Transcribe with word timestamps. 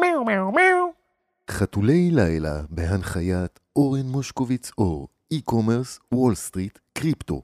מיהו 0.00 0.24
מיהו 0.24 0.52
מיהו. 0.52 0.92
חתולי 1.50 2.10
לילה 2.10 2.62
בהנחיית 2.70 3.60
אורן 3.76 4.06
מושקוביץ 4.06 4.70
אור, 4.78 5.08
e-commerce, 5.30 6.00
וול 6.12 6.34
סטריט, 6.34 6.78
קריפטו. 6.92 7.42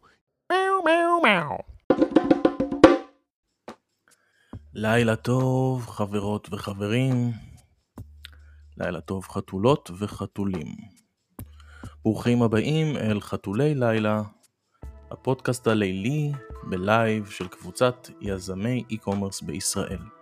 מיהו 0.53 0.84
מיהו 0.84 1.22
מיהו. 1.22 1.56
לילה 4.74 5.16
טוב, 5.16 5.87
חברות 5.87 6.48
וחברים. 6.53 7.32
לילה 8.79 9.01
טוב, 9.01 9.25
חתולות 9.29 9.91
וחתולים. 9.99 10.77
ברוכים 12.03 12.43
הבאים 12.43 12.97
אל 12.97 13.21
חתולי 13.21 13.75
לילה, 13.75 14.23
הפודקאסט 15.11 15.67
הלילי 15.67 16.33
בלייב 16.70 17.27
של 17.30 17.48
קבוצת 17.48 18.09
יזמי 18.20 18.84
e-commerce 18.91 19.45
בישראל. 19.47 20.16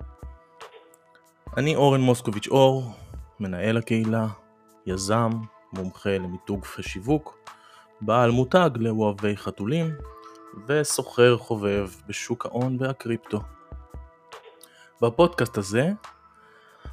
אני 1.56 1.76
אורן 1.76 2.00
מוסקוביץ' 2.00 2.48
אור, 2.48 2.92
מנהל 3.40 3.77
הקהילה, 3.77 4.27
יזם, 4.87 5.30
מומחה 5.73 6.19
למיתוג 6.19 6.66
ושיווק, 6.78 7.38
בעל 8.00 8.30
מותג 8.30 8.70
לאוהבי 8.77 9.36
חתולים 9.36 9.91
וסוחר 10.66 11.38
חובב 11.38 11.88
בשוק 12.06 12.46
ההון 12.46 12.77
והקריפטו. 12.80 13.41
בפודקאסט 15.02 15.59
הזה 15.59 15.92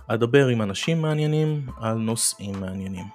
אדבר 0.07 0.48
עם 0.48 0.62
אנשים 0.62 1.02
מעניינים 1.02 1.70
על 1.77 1.98
נושאים 1.98 2.59
מעניינים. 2.59 3.05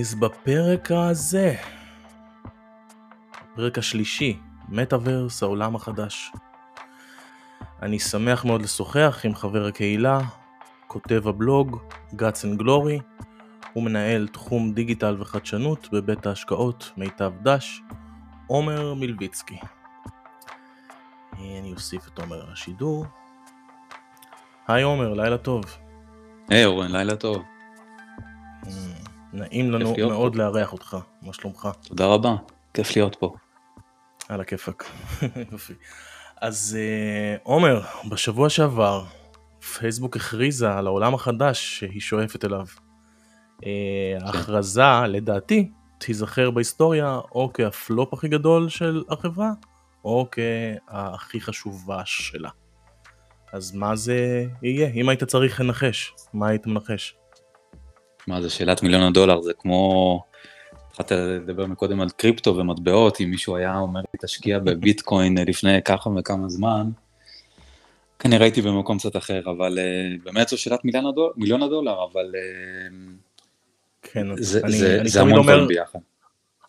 אז 0.00 0.14
בפרק 0.14 0.90
הזה, 0.90 1.54
הפרק 3.52 3.78
השלישי, 3.78 4.38
מטאוורס 4.68 5.42
העולם 5.42 5.76
החדש. 5.76 6.32
אני 7.84 7.98
שמח 7.98 8.44
מאוד 8.44 8.62
לשוחח 8.62 9.20
עם 9.24 9.34
חבר 9.34 9.66
הקהילה, 9.66 10.20
כותב 10.86 11.28
הבלוג, 11.28 11.78
Guts 12.12 12.44
and 12.44 12.60
Glory, 12.60 13.22
ומנהל 13.76 14.28
תחום 14.28 14.72
דיגיטל 14.72 15.16
וחדשנות 15.18 15.88
בבית 15.92 16.26
ההשקעות 16.26 16.92
מיטב 16.96 17.32
דש, 17.42 17.80
עומר 18.46 18.94
מלביצקי. 18.94 19.58
אני 21.32 21.72
אוסיף 21.72 22.08
את 22.08 22.18
עומר 22.18 22.44
לשידור. 22.52 23.06
היי 24.68 24.82
עומר, 24.82 25.14
לילה 25.14 25.38
טוב. 25.38 25.64
היי 26.48 26.64
hey, 26.64 26.66
אורן, 26.66 26.92
לילה 26.92 27.16
טוב. 27.16 27.42
Mm, 28.62 28.68
נעים 29.32 29.70
לנו 29.70 29.94
מאוד 30.08 30.32
פה. 30.32 30.38
לארח 30.38 30.72
אותך, 30.72 30.96
מה 31.22 31.32
שלומך? 31.32 31.68
תודה 31.82 32.06
רבה, 32.06 32.36
כיף 32.74 32.96
להיות 32.96 33.16
פה. 33.16 33.34
על 34.28 34.40
הכיפאק, 34.40 34.84
יופי. 35.52 35.74
אז 36.44 36.78
אה, 36.80 37.36
עומר, 37.42 37.80
בשבוע 38.08 38.48
שעבר 38.48 39.04
פייסבוק 39.78 40.16
הכריזה 40.16 40.72
על 40.72 40.86
העולם 40.86 41.14
החדש 41.14 41.78
שהיא 41.78 42.00
שואפת 42.00 42.44
אליו. 42.44 42.66
אה, 43.66 43.70
כן. 44.20 44.26
ההכרזה, 44.26 45.06
לדעתי, 45.08 45.70
תיזכר 45.98 46.50
בהיסטוריה 46.50 47.20
או 47.32 47.50
כהפלופ 47.54 48.14
הכי 48.14 48.28
גדול 48.28 48.68
של 48.68 49.02
החברה, 49.08 49.50
או 50.04 50.28
כהכי 50.32 51.40
חשובה 51.40 52.02
שלה. 52.04 52.50
אז 53.52 53.74
מה 53.74 53.96
זה 53.96 54.44
יהיה? 54.62 54.88
אם 54.88 55.08
היית 55.08 55.24
צריך 55.24 55.60
לנחש, 55.60 56.12
מה 56.32 56.48
היית 56.48 56.66
מנחש? 56.66 57.14
מה 58.26 58.42
זה 58.42 58.50
שאלת 58.50 58.82
מיליון 58.82 59.02
הדולר, 59.02 59.40
זה 59.40 59.52
כמו... 59.58 60.20
התחלת 60.94 61.12
לדבר 61.12 61.66
מקודם 61.66 62.00
על 62.00 62.10
קריפטו 62.10 62.56
ומטבעות, 62.56 63.20
אם 63.20 63.30
מישהו 63.30 63.56
היה 63.56 63.78
אומר 63.78 64.00
לי 64.00 64.18
תשקיע 64.22 64.58
בביטקוין 64.58 65.38
לפני 65.38 65.82
ככה 65.82 66.10
וכמה 66.10 66.48
זמן, 66.48 66.90
כנראה 68.18 68.44
הייתי 68.44 68.62
במקום 68.62 68.98
קצת 68.98 69.16
אחר, 69.16 69.40
אבל 69.44 69.78
uh, 69.78 70.24
באמת 70.24 70.48
זו 70.48 70.58
שאלת 70.58 70.84
מיליון 70.84 71.06
הדולר, 71.06 71.32
מיליון 71.36 71.62
הדולר 71.62 72.04
אבל 72.12 72.32
uh, 72.32 72.94
כן, 74.02 74.26
זה, 74.36 74.60
אני, 74.64 74.72
זה, 74.72 75.00
אני 75.00 75.08
זה 75.08 75.20
המון 75.20 75.42
דברים 75.42 75.68
ביחד. 75.68 75.98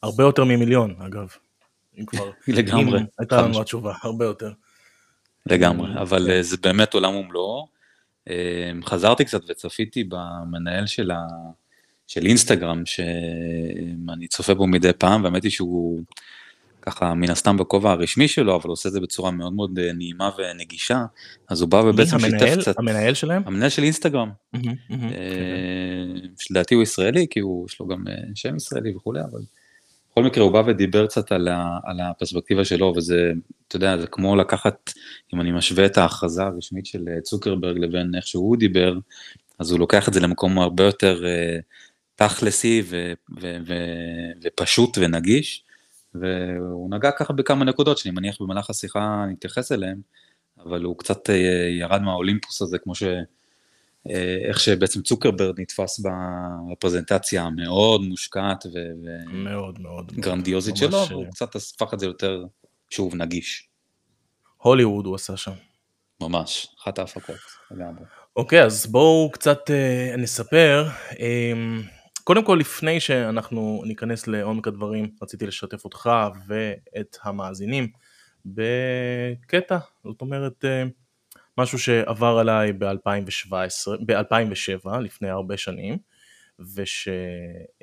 הרבה 0.03 0.23
יותר 0.23 0.43
ממיליון, 0.43 0.95
אגב. 0.99 1.27
אם 1.99 2.05
כבר, 2.05 2.31
לגמרי. 2.57 2.99
אם 2.99 3.05
הייתה 3.19 3.41
לנו 3.41 3.61
התשובה, 3.61 3.93
הרבה 4.03 4.25
יותר. 4.25 4.51
לגמרי, 5.45 6.01
אבל 6.01 6.25
כן. 6.27 6.41
זה 6.41 6.57
באמת 6.57 6.93
עולם 6.93 7.15
ומלואו. 7.15 7.67
חזרתי 8.83 9.25
קצת 9.25 9.41
וצפיתי 9.49 10.03
במנהל 10.03 10.85
של 10.85 11.11
ה... 11.11 11.17
של 12.07 12.25
אינסטגרם, 12.25 12.85
שאני 12.85 14.27
צופה 14.27 14.53
בו 14.53 14.67
מדי 14.67 14.93
פעם, 14.97 15.23
והאמת 15.23 15.43
היא 15.43 15.51
שהוא 15.51 16.03
ככה 16.85 17.13
מן 17.13 17.29
הסתם 17.29 17.57
בכובע 17.57 17.91
הרשמי 17.91 18.27
שלו, 18.27 18.55
אבל 18.55 18.69
עושה 18.69 18.89
את 18.89 18.93
זה 18.93 18.99
בצורה 18.99 19.31
מאוד 19.31 19.53
מאוד 19.53 19.79
אה, 19.79 19.93
נעימה 19.93 20.29
ונגישה, 20.37 21.05
אז 21.49 21.61
הוא 21.61 21.69
בא 21.69 21.77
ובעצם 21.77 22.19
שיתף 22.19 22.55
קצת... 22.59 22.79
המנהל 22.79 23.13
שלהם? 23.13 23.43
המנהל 23.45 23.69
של 23.69 23.83
אינסטגרם. 23.83 24.29
אה, 24.55 24.61
שלדעתי 26.39 26.75
הוא 26.75 26.83
ישראלי, 26.83 27.27
כי 27.29 27.39
הוא, 27.39 27.65
יש 27.69 27.79
לו 27.79 27.87
גם 27.87 28.07
אה, 28.07 28.13
שם 28.35 28.55
ישראלי 28.55 28.95
וכולי, 28.95 29.21
אבל 29.21 29.39
בכל 30.11 30.23
מקרה 30.23 30.43
הוא 30.43 30.51
בא 30.51 30.63
ודיבר 30.67 31.07
קצת 31.07 31.31
על, 31.31 31.47
ה, 31.47 31.79
על 31.83 31.99
הפרספקטיבה 31.99 32.65
שלו, 32.65 32.93
וזה, 32.97 33.31
אתה 33.67 33.75
יודע, 33.75 33.97
זה 33.97 34.07
כמו 34.07 34.35
לקחת, 34.35 34.93
אם 35.33 35.41
אני 35.41 35.51
משווה 35.51 35.85
את 35.85 35.97
ההכרזה 35.97 36.43
הרשמית 36.43 36.85
של 36.85 37.05
צוקרברג 37.23 37.77
לבין 37.77 38.11
איך 38.15 38.27
שהוא 38.27 38.57
דיבר, 38.57 38.93
אז 39.59 39.71
הוא 39.71 39.79
לוקח 39.79 40.07
את 40.07 40.13
זה 40.13 40.19
למקום 40.19 40.59
הרבה 40.59 40.83
יותר... 40.83 41.23
תכלסי 42.15 42.83
ו- 42.85 43.13
ו- 43.41 43.57
ו- 43.67 44.31
ופשוט 44.43 44.97
ונגיש, 45.01 45.63
והוא 46.15 46.89
נגע 46.89 47.11
ככה 47.11 47.33
בכמה 47.33 47.65
נקודות 47.65 47.97
שאני 47.97 48.15
מניח 48.15 48.41
במהלך 48.41 48.69
השיחה 48.69 49.25
נתייחס 49.31 49.71
אליהן, 49.71 50.01
אבל 50.65 50.83
הוא 50.83 50.97
קצת 50.97 51.29
אה, 51.29 51.35
ירד 51.79 52.01
מהאולימפוס 52.01 52.61
הזה, 52.61 52.77
כמו 52.77 52.95
ש... 52.95 53.03
אה, 54.09 54.37
איך 54.49 54.59
שבעצם 54.59 55.01
צוקרברד 55.01 55.59
נתפס 55.59 55.99
בפרזנטציה 56.71 57.43
המאוד 57.43 58.01
מושקעת 58.01 58.65
וגרנדיוזית 60.13 60.77
שלו, 60.77 61.05
והוא 61.09 61.25
קצת 61.31 61.55
הפך 61.55 61.93
את 61.93 61.99
זה 61.99 62.05
יותר, 62.05 62.45
שוב, 62.89 63.15
נגיש. 63.15 63.69
הוליווד 64.57 65.05
הוא 65.05 65.15
עשה 65.15 65.37
שם. 65.37 65.51
ממש, 66.21 66.67
אחת 66.79 66.99
ההפקות, 66.99 67.35
לגמרי. 67.71 68.05
אוקיי, 68.35 68.63
אז 68.63 68.85
בואו 68.85 69.31
קצת 69.31 69.59
אה, 69.69 70.15
נספר. 70.17 70.87
אה, 71.19 71.53
קודם 72.27 72.45
כל 72.45 72.57
לפני 72.59 72.99
שאנחנו 72.99 73.83
ניכנס 73.85 74.27
לעומק 74.27 74.67
הדברים 74.67 75.09
רציתי 75.21 75.47
לשתף 75.47 75.85
אותך 75.85 76.09
ואת 76.47 77.17
המאזינים 77.23 77.87
בקטע 78.45 79.77
זאת 80.03 80.21
אומרת 80.21 80.65
אה, 80.65 80.83
משהו 81.57 81.79
שעבר 81.79 82.37
עליי 82.37 82.73
ב-2017 82.73 84.05
ב-2007 84.05 84.97
לפני 84.97 85.29
הרבה 85.29 85.57
שנים 85.57 85.97
וש... 86.75 87.07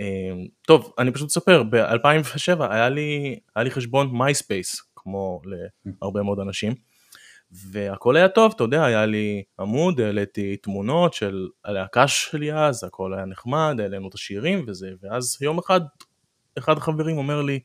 אה, 0.01 0.33
טוב 0.67 0.93
אני 0.99 1.13
פשוט 1.13 1.29
אספר 1.29 1.63
ב-2007 1.63 2.63
היה 2.71 2.89
לי 2.89 3.39
היה 3.57 3.65
לי 3.65 3.71
חשבון 3.71 4.19
מייספייס 4.19 4.83
כמו 4.97 5.41
להרבה 6.03 6.23
מאוד 6.23 6.41
אנשים 6.41 6.75
והכל 7.53 8.17
היה 8.17 8.29
טוב, 8.29 8.53
אתה 8.57 8.65
יודע, 8.65 8.85
היה 8.85 9.07
לי 9.07 9.43
עמוד, 9.61 10.01
העליתי 10.01 10.57
תמונות 10.57 11.15
של 11.15 11.49
הלהקה 11.65 12.09
שלי 12.09 12.53
אז, 12.53 12.85
הכל 12.85 13.15
היה 13.15 13.25
נחמד, 13.25 13.77
העלינו 13.79 14.09
את 14.09 14.15
השירים 14.15 14.65
וזה, 14.69 14.91
ואז 15.03 15.39
יום 15.41 15.59
אחד, 15.59 15.81
אחד 16.59 16.77
החברים 16.77 17.19
אומר 17.19 17.43
לי, 17.43 17.61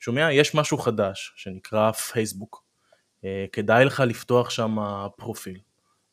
שומע, 0.00 0.32
יש 0.32 0.54
משהו 0.54 0.78
חדש 0.78 1.32
שנקרא 1.36 1.92
פייסבוק, 1.92 2.64
אה, 3.24 3.44
כדאי 3.52 3.84
לך 3.84 4.00
לפתוח 4.00 4.50
שם 4.50 4.76
פרופיל. 5.16 5.58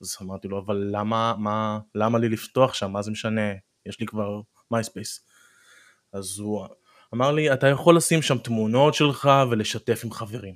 אז 0.01 0.17
אמרתי 0.21 0.47
לו, 0.47 0.59
אבל 0.59 0.87
למה, 0.91 1.33
מה, 1.37 1.79
למה 1.95 2.19
לי 2.19 2.29
לפתוח 2.29 2.73
שם, 2.73 2.91
מה 2.91 3.01
זה 3.01 3.11
משנה, 3.11 3.51
יש 3.85 3.99
לי 3.99 4.05
כבר 4.05 4.41
מייספייס. 4.71 5.25
אז 6.13 6.39
הוא 6.39 6.67
אמר 7.13 7.31
לי, 7.31 7.53
אתה 7.53 7.67
יכול 7.67 7.97
לשים 7.97 8.21
שם 8.21 8.37
תמונות 8.37 8.93
שלך 8.93 9.29
ולשתף 9.49 10.01
עם 10.03 10.11
חברים. 10.11 10.55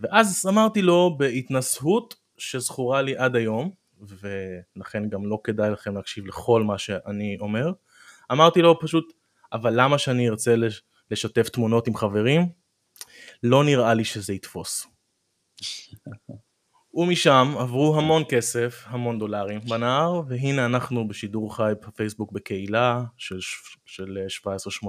ואז 0.00 0.46
אמרתי 0.48 0.82
לו 0.82 1.16
בהתנשאות 1.18 2.14
שזכורה 2.38 3.02
לי 3.02 3.16
עד 3.16 3.36
היום, 3.36 3.70
ולכן 4.00 5.08
גם 5.08 5.26
לא 5.26 5.38
כדאי 5.44 5.70
לכם 5.70 5.96
להקשיב 5.96 6.26
לכל 6.26 6.62
מה 6.62 6.78
שאני 6.78 7.36
אומר, 7.40 7.72
אמרתי 8.32 8.62
לו 8.62 8.80
פשוט, 8.80 9.12
אבל 9.52 9.80
למה 9.80 9.98
שאני 9.98 10.28
ארצה 10.28 10.54
לשתף 11.10 11.48
תמונות 11.48 11.86
עם 11.86 11.96
חברים? 11.96 12.48
לא 13.42 13.64
נראה 13.64 13.94
לי 13.94 14.04
שזה 14.04 14.32
יתפוס. 14.32 14.86
ומשם 16.96 17.54
עברו 17.58 17.96
המון 17.96 18.22
כסף, 18.28 18.84
המון 18.86 19.18
דולרים 19.18 19.60
בנהר, 19.60 20.22
והנה 20.28 20.66
אנחנו 20.66 21.08
בשידור 21.08 21.56
חי 21.56 21.72
בפייסבוק 21.86 22.32
בקהילה 22.32 23.04
של, 23.16 23.38
של 23.86 24.18
17-18 24.84 24.88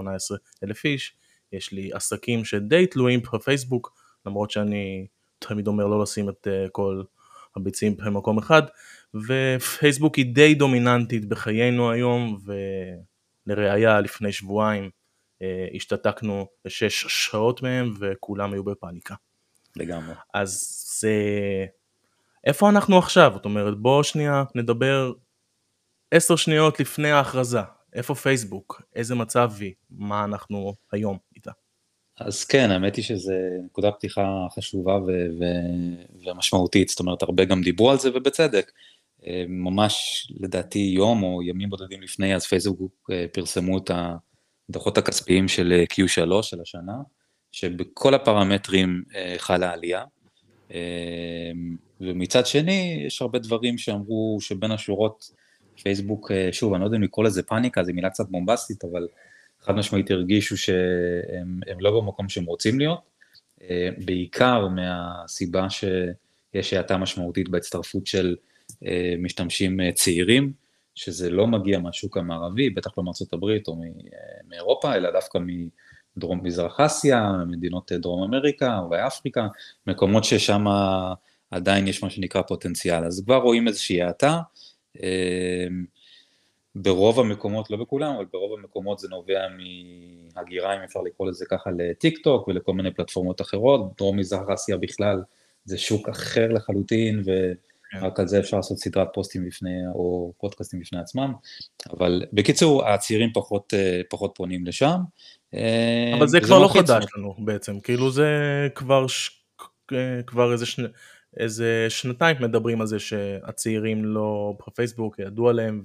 אלף 0.64 0.86
איש, 0.86 1.16
יש 1.52 1.72
לי 1.72 1.94
עסקים 1.94 2.46
שדי 2.46 2.88
תלויים 2.88 3.22
בפייסבוק, 3.34 4.07
למרות 4.28 4.52
שאני 4.52 5.08
תמיד 5.40 5.68
אומר 5.68 5.88
לא 5.88 6.02
לשים 6.02 6.30
את 6.30 6.48
uh, 6.48 6.70
כל 6.72 7.04
הביצים 7.56 7.98
במקום 7.98 8.38
אחד, 8.38 8.62
ופייסבוק 9.28 10.16
היא 10.16 10.34
די 10.36 10.56
דומיננטית 10.56 11.26
בחיינו 11.26 11.92
היום, 11.92 12.38
ולראיה 13.48 14.02
לפני 14.02 14.32
שבועיים 14.32 14.90
uh, 14.90 15.76
השתתקנו 15.76 16.48
בשש 16.66 17.06
שעות 17.08 17.62
מהם 17.62 17.94
וכולם 18.00 18.54
היו 18.54 18.64
בפאניקה. 18.64 19.16
לגמרי. 19.76 20.14
אז 20.34 20.84
זה... 21.00 21.12
איפה 22.44 22.70
אנחנו 22.70 22.98
עכשיו? 22.98 23.32
זאת 23.34 23.46
אומרת, 23.46 23.78
בוא 23.78 24.04
שנייה 24.04 24.44
נדבר 24.56 25.12
עשר 26.12 26.36
שניות 26.36 26.80
לפני 26.80 27.12
ההכרזה. 27.12 27.60
איפה 27.94 28.16
פייסבוק? 28.16 28.82
איזה 28.96 29.16
מצב 29.16 29.52
היא? 29.60 29.74
מה 29.90 30.24
אנחנו 30.24 30.74
היום? 30.92 31.18
אז 32.20 32.44
כן, 32.46 32.72
האמת 32.72 32.96
היא 32.96 33.04
שזו 33.04 33.34
נקודה 33.66 33.92
פתיחה 33.92 34.48
חשובה 34.56 34.96
ו- 34.96 35.28
ו- 35.40 36.26
ומשמעותית, 36.26 36.90
זאת 36.90 37.00
אומרת, 37.00 37.22
הרבה 37.22 37.46
גם 37.46 37.62
דיברו 37.62 37.92
על 37.92 38.00
זה 38.00 38.10
ובצדק. 38.14 38.72
אה, 39.28 39.46
ממש 39.48 40.28
לדעתי 40.40 40.80
יום 40.80 41.24
או 41.24 41.44
ימים 41.44 41.70
בודדים 41.70 42.02
לפני, 42.02 42.36
אז 42.36 42.46
פייסבוק 42.46 43.10
אה, 43.12 43.26
פרסמו 43.32 43.78
את 43.78 43.92
הדוחות 44.70 44.98
הכספיים 44.98 45.48
של 45.48 45.74
אה, 45.74 45.84
Q3 45.84 46.42
של 46.42 46.62
השנה, 46.62 46.96
שבכל 47.52 48.14
הפרמטרים 48.14 49.04
חלה 49.38 49.72
עלייה. 49.72 50.04
ומצד 52.02 52.46
שני, 52.46 53.04
יש 53.08 53.22
הרבה 53.22 53.40
דברים 53.40 53.78
שאמרו 53.78 54.38
שבין 54.42 54.72
השורות, 54.72 55.32
פייסבוק, 55.84 56.32
שוב, 56.52 56.74
אני 56.74 56.82
לא 56.82 56.88
יודע 56.88 56.98
אם 56.98 57.04
לקרוא 57.04 57.26
לזה 57.26 57.44
פאניקה, 57.44 57.84
זו 57.84 57.94
מילה 57.94 58.10
קצת 58.10 58.30
בומבסטית, 58.30 58.84
אבל 58.84 59.08
חד 59.62 59.76
משמעית 59.76 60.12
הרגישו 60.12 60.58
שהם 60.58 61.80
לא 61.80 62.02
במקום 62.02 62.30
שהם 62.30 62.46
רוצים 62.46 62.80
להיות, 62.80 63.00
בעיקר 64.06 64.68
מהסיבה 64.68 65.68
שיש 65.70 66.74
האטה 66.74 66.98
משמעותית 66.98 67.50
בהצטרפות 67.50 68.08
של 68.08 68.36
אה, 68.86 69.16
משתמשים 69.20 69.82
אה, 69.82 69.92
צעירים, 69.92 70.54
שזה 70.96 71.30
לא 71.30 71.48
מגיע 71.48 71.80
מהשוק 71.80 72.18
המערבי, 72.18 72.70
בטח 72.70 72.98
לא 72.98 73.04
מארצות 73.04 73.34
הברית 73.34 73.68
או 73.68 73.74
אה, 73.84 73.88
מאירופה, 74.48 74.96
אלא 74.96 75.12
דווקא 75.12 75.40
מדרום 76.18 76.40
מזרח 76.44 76.80
אסיה, 76.80 77.32
מדינות 77.48 77.92
דרום 77.92 78.24
אמריקה 78.24 78.82
ואפריקה, 78.92 79.48
מקומות 79.88 80.24
ששם 80.24 80.66
עדיין 81.52 81.88
יש 81.88 82.04
מה 82.04 82.10
שנקרא 82.10 82.42
פוטנציאל. 82.42 83.04
אז 83.04 83.24
כבר 83.26 83.38
רואים 83.38 83.68
איזושהי 83.68 84.02
האטה. 84.02 84.40
ברוב 86.82 87.20
המקומות, 87.20 87.72
לא 87.72 87.78
בכולם, 87.78 88.16
אבל 88.16 88.26
ברוב 88.34 88.60
המקומות 88.60 89.00
זה 89.00 89.08
נובע 89.08 89.48
מהגירה, 90.36 90.76
אם 90.76 90.82
אפשר 90.82 91.02
לקרוא 91.02 91.28
לזה 91.28 91.46
ככה, 91.50 91.70
לטיק 91.78 92.18
טוק 92.18 92.48
ולכל 92.48 92.74
מיני 92.74 92.92
פלטפורמות 92.92 93.42
אחרות. 93.42 93.98
דרום 93.98 94.18
מזרח 94.18 94.50
אסיה 94.54 94.78
בכלל 94.78 95.24
זה 95.66 95.78
שוק 95.78 96.10
אחר 96.10 96.48
לחלוטין, 96.48 97.24
ו... 97.26 97.52
כן. 97.92 97.98
רק 98.06 98.20
על 98.20 98.28
זה 98.28 98.40
אפשר 98.40 98.58
לעשות 98.58 98.78
סדרת 98.78 99.08
פוסטים 99.14 99.46
בפני, 99.46 99.88
או 99.94 100.34
פודקאסטים 100.38 100.80
בפני 100.80 101.00
עצמם, 101.00 101.34
אבל 101.90 102.24
בקיצור, 102.34 102.88
הצעירים 102.88 103.30
פחות, 103.34 103.74
אה, 103.74 104.02
פחות 104.10 104.32
פונים 104.36 104.66
לשם. 104.66 104.98
אה, 105.54 106.14
אבל 106.18 106.28
זה 106.28 106.40
כבר 106.42 106.60
לא 106.60 106.68
חדש 106.68 107.06
לנו 107.18 107.36
בעצם, 107.40 107.80
כאילו 107.80 108.12
זה 108.12 108.28
כבר, 108.76 109.08
ש... 109.08 109.30
אה, 109.94 110.24
כבר 110.28 110.54
איזה, 110.54 110.66
שני, 110.66 110.88
איזה 111.38 111.86
שנתיים 111.90 112.38
מדברים 112.40 112.82
על 112.82 112.88
זה 112.88 113.00
שהצעירים 113.00 114.06
לא 114.06 114.54
בפייסבוק, 114.68 115.20
ידעו 115.20 115.50
עליהם, 115.50 115.82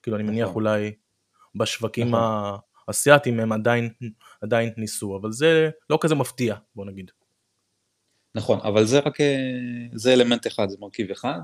וכאילו 0.00 0.16
אני 0.16 0.24
מניח 0.24 0.48
נכון. 0.48 0.62
אולי 0.62 0.92
בשווקים 1.54 2.08
נכון. 2.08 2.58
האסייתיים 2.88 3.40
הם 3.40 3.52
עדיין, 3.52 3.90
עדיין 4.42 4.72
ניסו, 4.76 5.16
אבל 5.16 5.32
זה 5.32 5.70
לא 5.90 5.98
כזה 6.00 6.14
מפתיע, 6.14 6.54
בוא 6.74 6.86
נגיד. 6.86 7.10
נכון, 8.34 8.58
אבל 8.62 8.84
זה 8.84 8.98
רק, 8.98 9.20
אה, 9.20 9.36
זה 9.94 10.12
אלמנט 10.12 10.46
אחד, 10.46 10.68
זה 10.68 10.76
מרכיב 10.80 11.10
אחד, 11.10 11.38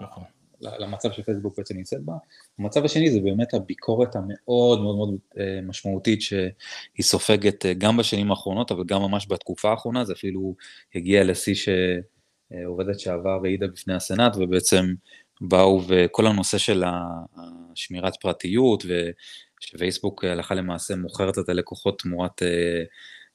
נכון. 0.00 0.24
למצב 0.60 1.12
שפייסבוק 1.12 1.58
בעצם 1.58 1.76
נמצאת 1.76 2.00
בה. 2.04 2.12
המצב 2.58 2.84
השני 2.84 3.10
זה 3.10 3.20
באמת 3.20 3.54
הביקורת 3.54 4.16
המאוד 4.16 4.80
מאוד 4.80 4.96
מאוד 4.96 5.14
אה, 5.38 5.60
משמעותית 5.62 6.22
שהיא 6.22 7.02
סופגת 7.02 7.66
אה, 7.66 7.74
גם 7.74 7.96
בשנים 7.96 8.30
האחרונות, 8.30 8.70
אבל 8.70 8.84
גם 8.84 9.02
ממש 9.02 9.26
בתקופה 9.30 9.70
האחרונה, 9.70 10.04
זה 10.04 10.12
אפילו 10.12 10.54
הגיע 10.94 11.24
לשיא 11.24 11.54
שעובדת 11.54 13.00
שעבר 13.00 13.40
העידה 13.44 13.66
בפני 13.66 13.94
הסנאט, 13.94 14.36
ובעצם 14.36 14.94
באו 15.40 15.82
וכל 15.88 16.26
הנושא 16.26 16.58
של 16.58 16.84
השמירת 17.72 18.12
פרטיות, 18.20 18.84
ושפייסבוק 19.60 20.24
הלכה 20.24 20.54
למעשה 20.54 20.96
מוכרת 20.96 21.38
את 21.38 21.48
הלקוחות 21.48 21.98
תמורת 21.98 22.42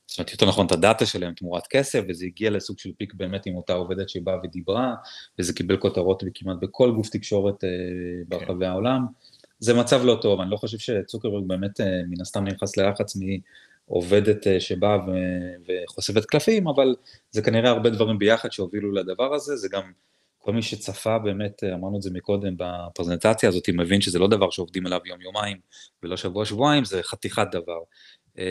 זאת 0.08 0.20
אומרת, 0.20 0.32
יותר 0.32 0.46
נכון, 0.46 0.66
את 0.66 0.72
הדאטה 0.72 1.06
שלהם 1.06 1.34
תמורת 1.34 1.68
כסף, 1.68 2.04
וזה 2.10 2.26
הגיע 2.26 2.50
לסוג 2.50 2.80
של 2.80 2.92
פיק 2.98 3.14
באמת 3.14 3.46
עם 3.46 3.56
אותה 3.56 3.74
עובדת 3.74 4.10
שבאה 4.10 4.36
ודיברה, 4.44 4.96
וזה 5.40 5.54
קיבל 5.54 5.78
כותרות 5.78 6.24
כמעט 6.34 6.58
בכל 6.62 6.92
גוף 6.92 7.10
תקשורת 7.10 7.64
אה, 7.64 7.70
ברחבי 8.28 8.66
כן. 8.66 8.72
העולם. 8.72 9.06
זה 9.60 9.74
מצב 9.74 10.02
לא 10.06 10.20
טוב, 10.22 10.42
אני 10.42 10.52
לא 10.52 10.58
חושב 10.58 10.78
שצוקרברג 10.78 11.48
באמת 11.48 11.82
אה, 11.82 12.02
מן 12.10 12.22
הסתם 12.22 12.44
נכנס 12.44 12.78
ללחץ 12.78 13.14
מעובדת 13.88 14.48
אה, 14.48 14.60
שבאה 14.60 14.98
וחושפת 15.68 16.26
קלפים, 16.26 16.68
אבל 16.68 16.96
זה 17.32 17.42
כנראה 17.42 17.70
הרבה 17.70 17.90
דברים 17.90 18.20
ביחד 18.20 18.52
שהובילו 18.52 18.92
לדבר 18.92 19.34
הזה, 19.34 19.56
זה 19.56 19.68
גם 19.72 19.92
כל 20.46 20.54
מי 20.54 20.62
שצפה 20.62 21.20
באמת, 21.20 21.64
אמרנו 21.74 21.98
את 21.98 22.02
זה 22.02 22.10
מקודם 22.14 22.56
בפרזנטציה 22.58 23.50
הזאת, 23.50 23.70
מבין 23.70 24.02
שזה 24.02 24.20
לא 24.20 24.28
דבר 24.28 24.50
שעובדים 24.50 24.86
עליו 24.86 25.00
יום-יומיים 25.06 25.58
ולא 26.04 26.18
שבוע-שבועיים, 26.18 26.86
זה 26.86 27.04
חתיכת 27.04 27.48
דבר. 27.52 27.80
אמ, 28.38 28.44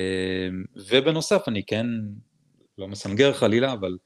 ובנוסף, 0.77 1.49
אני 1.49 1.63
כן, 1.67 1.87
לא 2.79 2.89
מסנגר 2.89 3.33
חלילה, 3.33 3.73
אבל 3.73 3.97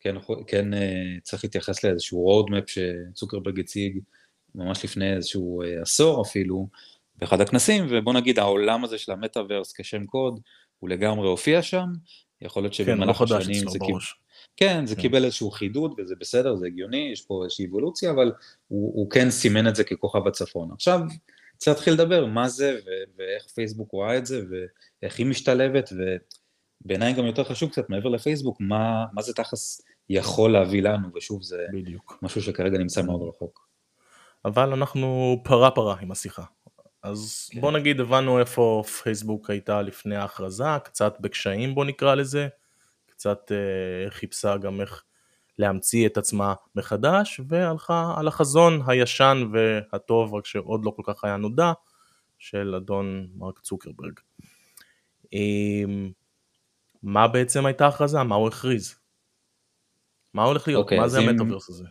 כן, 0.00 0.14
כן 0.46 0.74
אה, 0.74 1.16
צריך 1.22 1.44
להתייחס 1.44 1.84
לאיזשהו 1.84 2.42
roadmap 2.42 2.64
שצוקרברג 2.66 3.60
הציג 3.60 3.98
ממש 4.54 4.84
לפני 4.84 5.16
איזשהו 5.16 5.62
אה, 5.62 5.82
עשור 5.82 6.22
אפילו, 6.22 6.68
באחד 7.16 7.40
הכנסים, 7.40 7.86
ובוא 7.90 8.12
נגיד 8.12 8.38
העולם 8.38 8.84
הזה 8.84 8.98
של 8.98 9.12
המטאוורס 9.12 9.72
כשם 9.72 10.06
קוד, 10.06 10.40
הוא 10.78 10.90
לגמרי 10.90 11.28
הופיע 11.28 11.62
שם, 11.62 11.86
יכול 12.40 12.62
להיות 12.62 12.74
שבמהלך 12.74 13.16
כן, 13.16 13.24
השנים 13.36 13.68
זה 13.68 13.78
קיבל... 13.78 13.98
כן, 14.56 14.86
זה 14.86 14.94
כן. 14.96 15.02
קיבל 15.02 15.24
איזשהו 15.24 15.50
חידוד, 15.50 15.94
וזה 15.98 16.14
בסדר, 16.20 16.56
זה 16.56 16.66
הגיוני, 16.66 17.10
יש 17.12 17.22
פה 17.22 17.44
איזושהי 17.44 17.66
אבולוציה, 17.66 18.10
אבל 18.10 18.32
הוא, 18.68 18.92
הוא 18.94 19.10
כן 19.10 19.30
סימן 19.30 19.68
את 19.68 19.76
זה 19.76 19.84
ככוכב 19.84 20.26
הצפון. 20.26 20.68
עכשיו, 20.72 21.00
צריך 21.56 21.76
להתחיל 21.76 21.94
לדבר 21.94 22.26
מה 22.26 22.48
זה, 22.48 22.78
ו- 22.86 23.18
ואיך 23.18 23.46
פייסבוק 23.54 23.92
רואה 23.92 24.18
את 24.18 24.26
זה, 24.26 24.42
ואיך 24.50 25.18
היא 25.18 25.26
משתלבת, 25.26 25.92
ובעיניי 26.84 27.12
גם 27.12 27.26
יותר 27.26 27.44
חשוב 27.44 27.70
קצת 27.70 27.90
מעבר 27.90 28.08
לפייסבוק, 28.08 28.56
מה, 28.60 29.04
מה 29.12 29.22
זה 29.22 29.34
תכלס 29.34 29.80
יכול 30.08 30.52
להביא 30.52 30.82
לנו, 30.82 31.08
ושוב, 31.14 31.42
זה 31.42 31.66
בדיוק. 31.72 32.18
משהו 32.22 32.42
שכרגע 32.42 32.78
נמצא 32.78 33.02
מאוד 33.02 33.22
רחוק. 33.28 33.68
אבל 34.44 34.72
אנחנו 34.72 35.40
פרה 35.44 35.70
פרה 35.70 35.96
עם 36.00 36.10
השיחה. 36.10 36.44
אז 37.02 37.50
כן. 37.52 37.60
בוא 37.60 37.72
נגיד 37.72 38.00
הבנו 38.00 38.38
איפה 38.38 38.82
פייסבוק 39.02 39.50
הייתה 39.50 39.82
לפני 39.82 40.16
ההכרזה, 40.16 40.64
קצת 40.84 41.16
בקשיים 41.20 41.74
בוא 41.74 41.84
נקרא 41.84 42.14
לזה, 42.14 42.48
קצת 43.16 43.52
אה, 43.52 44.10
חיפשה 44.10 44.56
גם 44.56 44.80
איך 44.80 45.04
להמציא 45.58 46.06
את 46.06 46.16
עצמה 46.16 46.54
מחדש, 46.74 47.40
והלכה 47.48 48.14
על 48.16 48.28
החזון 48.28 48.82
הישן 48.86 49.50
והטוב, 49.52 50.34
רק 50.34 50.46
שעוד 50.46 50.84
לא 50.84 50.90
כל 50.96 51.02
כך 51.06 51.24
היה 51.24 51.36
נודע, 51.36 51.72
של 52.38 52.74
אדון 52.74 53.28
מרק 53.36 53.58
צוקרברג. 53.58 54.20
אמ, 55.32 56.10
מה 57.02 57.28
בעצם 57.28 57.66
הייתה 57.66 57.84
ההכרזה? 57.84 58.22
מה 58.22 58.34
הוא 58.34 58.48
הכריז? 58.48 58.94
מה 60.34 60.44
הולך 60.44 60.68
להיות? 60.68 60.80
Okay, 60.80 60.84
אוקיי, 60.84 60.98
מה 60.98 61.08
זה 61.08 61.18
המטאוורס 61.18 61.68
הזה? 61.68 61.84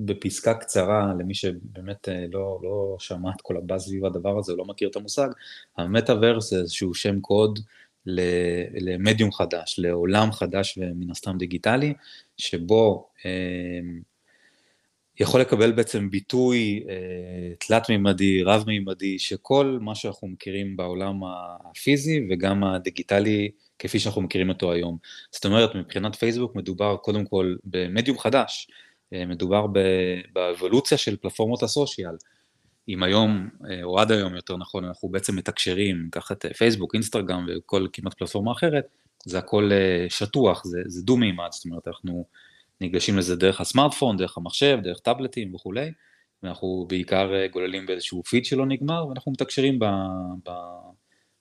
בפסקה 0.00 0.54
קצרה, 0.54 1.14
למי 1.18 1.34
שבאמת 1.34 2.08
אה, 2.08 2.24
לא, 2.32 2.60
לא 2.62 2.96
שמע 2.98 3.30
את 3.36 3.40
כל 3.42 3.56
הבאז 3.56 3.82
סביב 3.82 4.04
הדבר 4.04 4.38
הזה, 4.38 4.54
לא 4.56 4.64
מכיר 4.64 4.88
את 4.88 4.96
המושג, 4.96 5.28
המטאוורס 5.76 6.50
זה 6.50 6.56
איזשהו 6.56 6.94
שם 6.94 7.20
קוד 7.20 7.58
למדיום 8.06 9.32
חדש, 9.32 9.74
לעולם 9.78 10.32
חדש 10.32 10.78
ומן 10.78 11.10
הסתם 11.10 11.38
דיגיטלי, 11.38 11.94
שבו 12.36 13.08
אה, 13.26 13.30
יכול 15.20 15.40
לקבל 15.40 15.72
בעצם 15.72 16.10
ביטוי 16.10 16.84
אה, 16.88 17.54
תלת-מימדי, 17.58 18.42
רב-מימדי, 18.42 19.18
שכל 19.18 19.78
מה 19.80 19.94
שאנחנו 19.94 20.28
מכירים 20.28 20.76
בעולם 20.76 21.20
הפיזי 21.24 22.26
וגם 22.30 22.64
הדיגיטלי 22.64 23.50
כפי 23.78 23.98
שאנחנו 23.98 24.22
מכירים 24.22 24.48
אותו 24.48 24.72
היום. 24.72 24.98
זאת 25.30 25.44
אומרת, 25.44 25.74
מבחינת 25.74 26.14
פייסבוק 26.14 26.56
מדובר 26.56 26.96
קודם 26.96 27.24
כל 27.24 27.56
במדיום 27.64 28.18
חדש, 28.18 28.68
אה, 29.12 29.26
מדובר 29.26 29.66
באבולוציה 30.32 30.98
של 30.98 31.16
פלטפורמות 31.16 31.62
הסושיאל. 31.62 32.14
אם 32.88 33.02
היום, 33.02 33.48
אה, 33.70 33.82
או 33.82 33.98
עד 33.98 34.12
היום 34.12 34.34
יותר 34.34 34.56
נכון, 34.56 34.84
אנחנו 34.84 35.08
בעצם 35.08 35.36
מתקשרים, 35.36 36.02
ניקח 36.02 36.32
את 36.32 36.44
אה, 36.44 36.54
פייסבוק, 36.54 36.94
אינסטגרם 36.94 37.46
וכל 37.48 37.86
כמעט 37.92 38.14
פלטפורמה 38.14 38.52
אחרת, 38.52 38.84
זה 39.24 39.38
הכל 39.38 39.70
אה, 39.72 40.06
שטוח, 40.08 40.64
זה, 40.64 40.78
זה 40.86 41.02
דו-מימד, 41.02 41.48
זאת 41.50 41.64
אומרת, 41.64 41.88
אנחנו 41.88 42.24
ניגשים 42.80 43.18
לזה 43.18 43.36
דרך 43.36 43.60
הסמארטפון, 43.60 44.16
דרך 44.16 44.38
המחשב, 44.38 44.78
דרך 44.82 44.98
טאבלטים 44.98 45.54
וכולי, 45.54 45.92
ואנחנו 46.42 46.86
בעיקר 46.88 47.46
גוללים 47.46 47.86
באיזשהו 47.86 48.22
פיד 48.22 48.44
שלא 48.44 48.66
נגמר, 48.66 49.06
ואנחנו 49.06 49.32
מתקשרים 49.32 49.78
ב, 49.78 49.84
ב, 50.48 50.50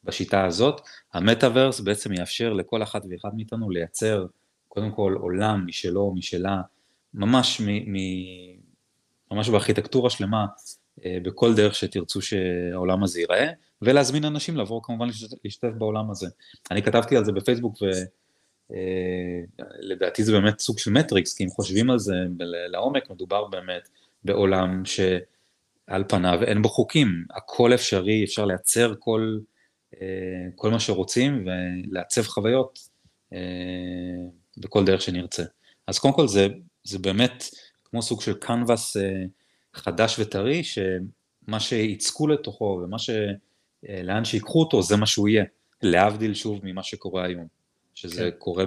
בשיטה 0.03 0.45
הזאת. 0.45 0.81
המטאוורס 1.13 1.79
בעצם 1.79 2.13
יאפשר 2.13 2.53
לכל 2.53 2.83
אחת 2.83 3.01
ואחד 3.09 3.29
מאיתנו 3.35 3.69
לייצר 3.69 4.25
קודם 4.67 4.91
כל 4.91 5.15
עולם 5.19 5.63
משלו, 5.67 6.13
משלה, 6.15 6.61
ממש, 7.13 7.61
מ, 7.61 7.93
מ, 7.93 7.97
ממש 9.31 9.49
בארכיטקטורה 9.49 10.09
שלמה, 10.09 10.45
אה, 10.45 10.45
בכל 10.97 11.55
דרך 11.55 11.75
שתרצו 11.75 12.21
שהעולם 12.21 13.03
הזה 13.03 13.19
ייראה, 13.19 13.47
ולהזמין 13.81 14.25
אנשים 14.25 14.57
לבוא 14.57 14.81
כמובן 14.83 15.07
להשתתף 15.43 15.73
בעולם 15.77 16.11
הזה. 16.11 16.27
אני 16.71 16.83
כתבתי 16.83 17.17
על 17.17 17.25
זה 17.25 17.31
בפייסבוק 17.31 17.77
לדעתי 19.79 20.23
זה 20.23 20.31
באמת 20.31 20.59
סוג 20.59 20.79
של 20.79 20.91
מטריקס, 20.91 21.33
כי 21.33 21.43
אם 21.43 21.49
חושבים 21.49 21.89
על 21.89 21.99
זה 21.99 22.13
לעומק, 22.71 23.09
מדובר 23.09 23.47
באמת 23.47 23.89
בעולם 24.23 24.83
שעל 24.85 26.03
פניו 26.07 26.43
אין 26.43 26.61
בו 26.61 26.69
חוקים, 26.69 27.25
הכל 27.31 27.73
אפשרי, 27.73 28.23
אפשר 28.23 28.45
לייצר 28.45 28.93
כל, 28.99 29.39
כל 30.55 30.71
מה 30.71 30.79
שרוצים 30.79 31.47
ולעצב 31.47 32.21
חוויות 32.21 32.79
בכל 34.57 34.85
דרך 34.85 35.01
שנרצה. 35.01 35.43
אז 35.87 35.99
קודם 35.99 36.13
כל 36.13 36.27
זה, 36.27 36.47
זה 36.83 36.99
באמת 36.99 37.43
כמו 37.83 38.01
סוג 38.01 38.21
של 38.21 38.33
קנבס 38.33 38.97
חדש 39.73 40.19
וטרי, 40.19 40.63
שמה 40.63 41.59
שיצקו 41.59 42.27
לתוכו 42.27 42.81
ומה 42.83 42.99
ש... 42.99 43.09
לאן 44.03 44.25
שיקחו 44.25 44.59
אותו 44.59 44.81
זה 44.81 44.97
מה 44.97 45.05
שהוא 45.05 45.29
יהיה, 45.29 45.43
להבדיל 45.81 46.33
שוב 46.33 46.59
ממה 46.63 46.83
שקורה 46.83 47.25
היום, 47.25 47.47
שזה 47.93 48.31
כן. 48.31 48.37
קורה 48.37 48.65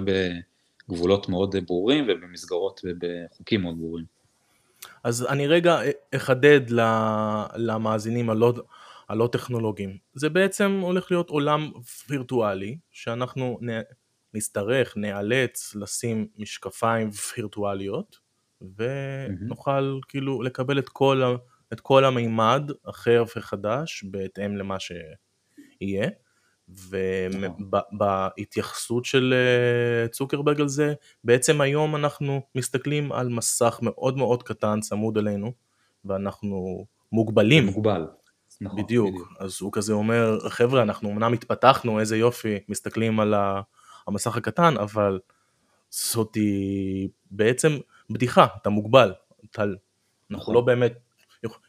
בגבולות 0.87 1.29
מאוד 1.29 1.55
ברורים 1.67 2.07
ובמסגרות 2.09 2.81
ובחוקים 2.83 3.61
מאוד 3.61 3.77
ברורים. 3.77 4.05
אז 5.03 5.25
אני 5.25 5.47
רגע 5.47 5.79
אחדד 6.15 6.61
למאזינים 7.55 8.29
הלא, 8.29 8.53
הלא 9.09 9.29
טכנולוגיים. 9.31 9.97
זה 10.13 10.29
בעצם 10.29 10.79
הולך 10.83 11.11
להיות 11.11 11.29
עולם 11.29 11.71
וירטואלי, 12.09 12.77
שאנחנו 12.91 13.59
נצטרך, 14.33 14.97
ניאלץ 14.97 15.75
לשים 15.75 16.27
משקפיים 16.37 17.09
וירטואליות, 17.37 18.24
ונוכל 18.77 19.97
mm-hmm. 19.99 20.07
כאילו 20.07 20.41
לקבל 20.41 20.79
את 20.79 20.89
כל, 20.89 21.21
את 21.73 21.79
כל 21.79 22.05
המימד 22.05 22.71
אחר 22.89 23.23
וחדש 23.35 24.03
בהתאם 24.03 24.57
למה 24.57 24.77
שיהיה. 24.79 26.09
ובהתייחסות 27.91 29.05
של 29.05 29.33
אה, 29.33 30.07
צוקרברג 30.07 30.61
על 30.61 30.67
זה, 30.67 30.93
בעצם 31.23 31.61
היום 31.61 31.95
אנחנו 31.95 32.41
מסתכלים 32.55 33.11
על 33.11 33.29
מסך 33.29 33.79
מאוד 33.81 34.17
מאוד 34.17 34.43
קטן 34.43 34.79
צמוד 34.79 35.17
אלינו, 35.17 35.51
ואנחנו 36.05 36.85
מוגבלים. 37.11 37.65
מוגבל. 37.65 38.07
נכון, 38.61 38.83
בדיוק. 38.83 39.09
בדיוק. 39.09 39.33
אז 39.39 39.57
הוא 39.61 39.71
כזה 39.71 39.93
אומר, 39.93 40.49
חבר'ה, 40.49 40.81
אנחנו 40.81 41.11
אמנם 41.11 41.33
התפתחנו, 41.33 41.99
איזה 41.99 42.17
יופי, 42.17 42.59
מסתכלים 42.69 43.19
על 43.19 43.33
המסך 44.07 44.37
הקטן, 44.37 44.77
אבל 44.77 45.19
זאתי 45.91 47.07
בעצם 47.31 47.77
בדיחה, 48.09 48.47
אתה 48.61 48.69
מוגבל, 48.69 49.13
אתה, 49.51 49.63
אנחנו 49.63 49.77
נכון. 50.29 50.55
לא 50.55 50.61
באמת 50.61 50.93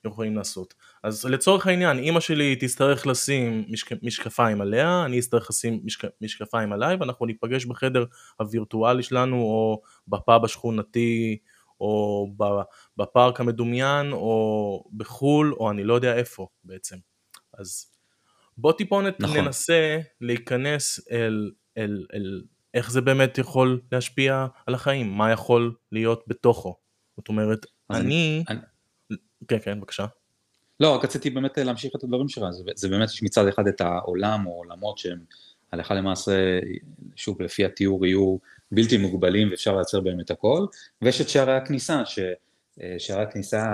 יכולים 0.05 0.37
לעשות. 0.37 0.75
אז 1.03 1.25
לצורך 1.25 1.67
העניין, 1.67 1.99
אימא 1.99 2.21
שלי 2.21 2.57
תצטרך 2.57 3.07
לשים 3.07 3.65
משק, 3.69 4.03
משקפיים 4.03 4.61
עליה, 4.61 5.05
אני 5.05 5.19
אצטרך 5.19 5.51
לשים 5.51 5.81
משק, 5.85 6.05
משקפיים 6.23 6.73
עליי, 6.73 6.97
ואנחנו 7.01 7.27
ניפגש 7.27 7.65
בחדר 7.65 8.05
הווירטואלי 8.41 9.03
שלנו, 9.03 9.37
או 9.37 9.83
בפאב 10.09 10.45
השכונתי, 10.45 11.39
או 11.81 12.27
בפארק 12.97 13.41
המדומיין, 13.41 14.13
או 14.13 14.85
בחו"ל, 14.97 15.55
או 15.55 15.71
אני 15.71 15.85
לא 15.85 15.95
יודע 15.95 16.17
איפה 16.17 16.49
בעצם. 16.65 16.97
אז 17.55 17.87
בוא 18.59 18.73
טיפונת 18.73 19.21
נכון. 19.21 19.39
ננסה 19.39 19.99
להיכנס 20.21 21.09
אל, 21.11 21.51
אל, 21.79 22.07
אל 22.15 22.43
איך 22.77 22.91
זה 22.91 23.01
באמת 23.01 23.39
יכול 23.39 23.81
להשפיע 23.93 24.47
על 24.67 24.75
החיים, 24.75 25.13
מה 25.13 25.33
יכול 25.33 25.75
להיות 25.93 26.25
בתוכו. 26.27 26.75
זאת 27.17 27.29
אומרת, 27.29 27.67
אני... 27.91 28.45
אני... 28.49 28.59
כן, 29.49 29.59
כן, 29.59 29.81
בבקשה. 29.81 30.07
לא, 30.81 30.95
רק 30.95 31.05
רציתי 31.05 31.31
באמת 31.31 31.59
להמשיך 31.59 31.93
את 31.97 32.05
הדברים 32.05 32.29
שלך, 32.29 32.45
זה, 32.51 32.63
זה 32.75 32.89
באמת 32.89 33.09
יש 33.09 33.23
מצד 33.23 33.47
אחד 33.47 33.67
את 33.67 33.81
העולם 33.81 34.47
או 34.47 34.53
עולמות 34.53 34.99
שהם 34.99 35.19
הלכה 35.73 35.95
למעשה, 35.95 36.61
שוב 37.17 37.43
לפי 37.43 37.65
התיאור 37.65 38.07
יהיו 38.07 38.37
בלתי 38.73 38.97
מוגבלים 38.97 39.51
ואפשר 39.51 39.77
לייצר 39.77 40.01
בהם 40.01 40.21
את 40.21 40.31
הכל, 40.31 40.67
ויש 41.03 41.21
את 41.21 41.29
שערי 41.29 41.57
הכניסה, 41.57 42.03
ששערי 42.05 43.23
הכניסה, 43.23 43.65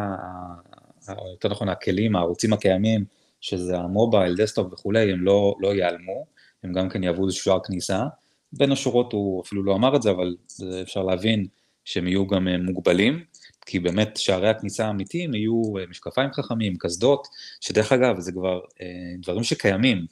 או 1.09 1.31
יותר 1.33 1.49
נכון 1.49 1.69
הכלים, 1.69 2.17
הערוצים 2.17 2.53
הקיימים, 2.53 3.05
שזה 3.41 3.79
ה 3.79 3.86
mobile, 3.86 4.37
desktop 4.37 4.73
וכולי, 4.73 5.13
הם 5.13 5.21
לא, 5.21 5.55
לא 5.61 5.75
ייעלמו, 5.75 6.27
הם 6.63 6.73
גם 6.73 6.89
כן 6.89 7.03
יעברו 7.03 7.27
איזשהו 7.27 7.45
שער 7.45 7.59
כניסה, 7.65 8.05
בין 8.53 8.73
השורות 8.73 9.13
הוא 9.13 9.43
אפילו 9.43 9.63
לא 9.63 9.75
אמר 9.75 9.97
את 9.97 10.03
זה, 10.03 10.11
אבל 10.11 10.37
אפשר 10.83 11.03
להבין 11.03 11.47
שהם 11.85 12.09
יהיו 12.09 12.27
גם 12.27 12.49
אה, 12.49 12.59
מוגבלים, 12.59 13.25
כי 13.67 13.79
באמת 13.79 14.17
שערי 14.17 14.49
הכניסה 14.49 14.87
האמיתיים 14.87 15.35
יהיו 15.35 15.79
אה, 15.79 15.87
משקפיים 15.91 16.33
חכמים, 16.33 16.77
קסדות, 16.79 17.29
שדרך 17.61 17.93
אגב 17.93 18.21
זה 18.21 18.33
כבר 18.33 18.61
אה, 18.81 18.87
דברים 19.19 19.43
שקיימים, 19.45 20.07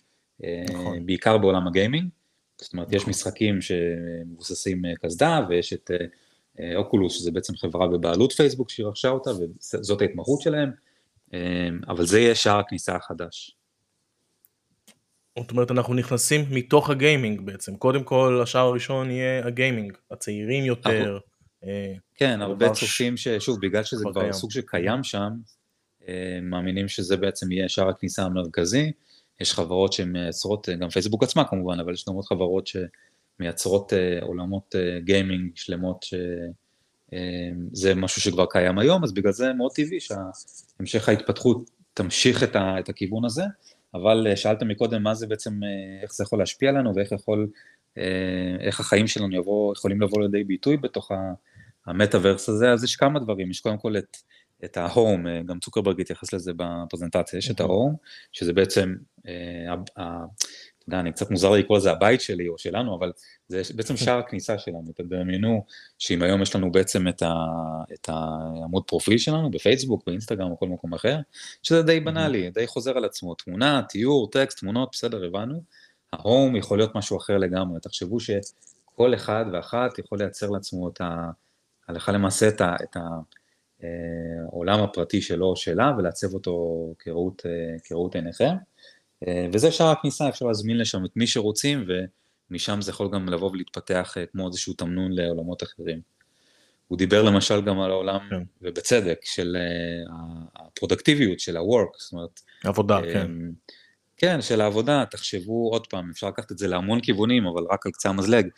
נכון. 0.71 1.07
בעיקר 1.07 1.39
בעולם 1.39 1.67
הגיימינג, 1.67 2.09
זאת 2.61 2.73
אומרת 2.73 2.87
נכון. 2.87 2.97
יש 2.97 3.09
משחקים 3.09 3.59
שמבוססים 3.61 4.83
קסדה 5.03 5.41
ויש 5.49 5.73
את 5.73 5.91
אוקולוס, 6.77 7.19
שזה 7.19 7.31
בעצם 7.31 7.57
חברה 7.57 7.89
בבעלות 7.89 8.33
פייסבוק 8.33 8.71
שהיא 8.71 8.87
רכשה 8.87 9.09
אותה 9.09 9.31
וזאת 9.31 10.03
ההתמחות 10.03 10.41
שלהם, 10.41 10.71
אבל 11.89 12.07
זה 12.07 12.21
יהיה 12.21 12.35
שער 12.35 12.59
הכניסה 12.59 12.97
החדש. 12.97 13.57
זאת 15.39 15.51
אומרת 15.51 15.71
אנחנו 15.71 15.95
נכנסים 15.95 16.45
מתוך 16.51 16.91
הגיימינג 16.91 17.41
בעצם, 17.41 17.77
קודם 17.77 18.03
כל 18.03 18.41
השער 18.43 18.67
הראשון 18.67 19.11
יהיה 19.11 19.47
הגיימינג, 19.47 19.93
הצעירים 20.11 20.65
יותר. 20.65 21.19
אה, 21.65 21.95
כן, 22.15 22.43
הרבה 22.43 22.71
צופים 22.71 23.17
ששוב, 23.17 23.59
בגלל 23.61 23.85
שזה 23.85 24.05
כבר 24.05 24.21
קיים. 24.21 24.33
סוג 24.33 24.51
שקיים 24.51 25.05
שם, 25.05 25.31
אה, 26.09 26.39
מאמינים 26.43 26.89
שזה 26.89 27.17
בעצם 27.17 27.53
יהיה 27.53 27.69
שער 27.69 27.89
הכניסה 27.89 28.23
המרכזי. 28.23 28.93
יש 29.41 29.55
חברות 29.55 29.93
שמייצרות, 29.93 30.69
אה, 30.69 30.75
גם 30.75 30.89
פייסבוק 30.89 31.23
עצמה 31.23 31.45
כמובן, 31.45 31.81
אבל 31.81 31.93
יש 31.93 32.05
גם 32.09 32.15
עוד 32.15 32.25
חברות 32.25 32.71
שמייצרות 33.39 33.93
עולמות 34.21 34.75
גיימינג 35.05 35.51
שלמות, 35.55 36.05
שזה 37.73 37.95
משהו 37.95 38.23
שכבר 38.23 38.47
קיים 38.51 38.79
היום, 38.79 39.05
אז 39.05 39.13
בגלל 39.13 39.33
זה 39.33 39.53
מאוד 39.53 39.73
טבעי 39.73 39.99
שהמשך 40.01 41.09
ההתפתחות 41.09 41.71
תמשיך 41.95 42.43
את 42.57 42.89
הכיוון 42.89 43.25
הזה. 43.25 43.45
אבל 43.95 44.27
אה, 44.27 44.37
שאלת 44.37 44.63
מקודם 44.63 45.03
מה 45.03 45.15
זה 45.15 45.27
בעצם, 45.27 45.65
אה, 45.65 46.03
איך 46.03 46.15
זה 46.15 46.25
יכול 46.25 46.39
להשפיע 46.39 46.71
עלינו 46.71 46.95
ואיך 46.95 47.13
יכול, 47.13 47.49
אה, 47.99 48.57
איך 48.61 48.81
החיים 48.81 49.07
שלנו 49.07 49.37
יבוא, 49.37 49.73
יכולים 49.73 50.01
לבוא 50.01 50.23
לידי 50.23 50.45
ביטוי 50.45 50.77
בתוך 50.77 51.11
המטאוורס 51.87 52.49
הזה, 52.49 52.73
אז 52.73 52.85
יש 52.85 52.97
כמה 52.97 53.21
דברים, 53.21 53.51
יש 53.51 53.61
קודם 53.61 53.79
כל 53.79 53.97
את, 53.97 54.17
את 54.65 54.77
ההום, 54.77 55.25
גם 55.47 55.59
צוקרברג 55.59 56.01
התייחס 56.01 56.33
לזה 56.33 56.53
בפרזנטציה, 56.57 57.39
יש 57.39 57.51
את 57.51 57.61
ההום, 57.61 57.97
שזה 58.33 58.53
בעצם, 58.53 58.95
אתה 60.81 60.89
יודע, 60.89 61.01
אני 61.01 61.13
קצת 61.13 61.31
מוזר 61.31 61.51
לי 61.51 61.59
לקרוא 61.59 61.79
לזה 61.79 61.91
הבית 61.91 62.21
שלי 62.21 62.49
או 62.49 62.59
שלנו, 62.59 62.97
אבל 62.99 63.13
זה 63.49 63.63
בעצם 63.75 63.97
שער 64.03 64.19
הכניסה 64.19 64.59
שלנו, 64.59 64.93
תדמיינו 64.97 65.65
שאם 65.99 66.23
היום 66.23 66.43
יש 66.43 66.57
לנו 66.57 66.73
בעצם 66.73 67.09
את, 67.09 67.23
ה, 67.23 67.35
את 67.95 68.09
העמוד 68.09 68.85
פרופיל 68.87 69.19
שלנו 69.19 69.51
בפייסבוק, 69.51 70.03
באינסטגרם 70.07 70.51
או 70.51 70.59
כל 70.59 70.69
מקום 70.69 70.95
אחר, 70.95 71.19
שזה 71.63 71.83
די 71.83 72.01
בנאלי, 72.01 72.51
די 72.51 72.67
חוזר 72.67 72.97
על 72.97 73.05
עצמו, 73.05 73.35
תמונה, 73.35 73.83
תיאור, 73.89 74.31
טקסט, 74.31 74.59
תמונות, 74.59 74.89
בסדר, 74.93 75.25
הבנו, 75.25 75.63
ההום 76.13 76.57
יכול 76.57 76.79
להיות 76.79 76.95
משהו 76.95 77.17
אחר 77.17 77.39
לגמרי, 77.39 77.81
תחשבו 77.81 78.21
שכל 78.21 79.15
אחד 79.15 79.45
ואחת 79.53 79.99
יכול 79.99 80.19
לייצר 80.19 80.51
לעצמו 80.51 80.89
את 80.89 81.01
ה... 81.01 81.31
הלכה 81.89 82.13
למעשה 82.13 82.49
את, 82.49 82.61
ה, 82.61 82.75
את 82.83 82.97
העולם 84.53 84.79
אה, 84.79 84.85
הפרטי 84.85 85.21
שלו 85.21 85.47
או 85.47 85.57
שלה 85.57 85.93
ולעצב 85.99 86.35
אותו 86.35 86.87
כראות, 86.99 87.43
אה, 87.47 87.79
כראות 87.85 88.15
עיניכם. 88.15 88.55
אה, 89.29 89.47
וזה 89.53 89.73
שער 89.73 89.91
הכניסה, 89.91 90.29
אפשר 90.29 90.47
להזמין 90.47 90.79
לשם 90.79 91.05
את 91.05 91.11
מי 91.17 91.27
שרוצים, 91.27 91.85
ומשם 92.51 92.81
זה 92.81 92.91
יכול 92.91 93.09
גם 93.13 93.29
לבוא 93.29 93.51
ולהתפתח 93.51 94.15
אה, 94.19 94.27
כמו 94.27 94.49
איזשהו 94.49 94.75
תמנון 94.75 95.13
לעולמות 95.13 95.63
אחרים. 95.63 96.01
הוא 96.89 96.99
דיבר 96.99 97.23
למשל 97.23 97.61
גם 97.61 97.81
על 97.81 97.91
העולם, 97.91 98.19
כן. 98.31 98.43
ובצדק, 98.63 99.19
של 99.25 99.57
אה, 99.57 100.13
הפרודקטיביות, 100.57 101.41
של 101.41 101.57
ה-work, 101.57 101.97
זאת 101.99 102.13
אומרת... 102.13 102.41
עבודה, 102.65 103.01
כן. 103.13 103.31
כן, 104.17 104.43
של 104.43 104.61
העבודה, 104.61 105.05
תחשבו 105.11 105.71
עוד 105.73 105.87
פעם, 105.87 106.11
אפשר 106.11 106.29
לקחת 106.29 106.53
את 106.53 106.59
זה 106.59 106.69
להמון 106.69 107.01
כיוונים, 107.01 107.47
אבל 107.47 107.63
רק 107.71 107.87
על 107.87 107.93
קצה 107.93 108.09
המזלג. 108.09 108.49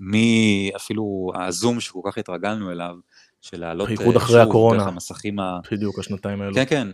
מי 0.00 0.70
אפילו 0.76 1.32
הזום 1.34 1.80
שכל 1.80 2.00
כך 2.04 2.18
התרגלנו 2.18 2.72
אליו, 2.72 2.94
של 3.40 3.60
להעלות 3.60 3.88
שוב 3.96 4.16
אחרי 4.16 4.40
הקורונה. 4.40 4.82
המסכים 4.82 5.38
ה... 5.38 5.60
בדיוק, 5.72 5.98
השנתיים 5.98 6.42
האלו. 6.42 6.54
כן, 6.54 6.64
כן, 6.68 6.88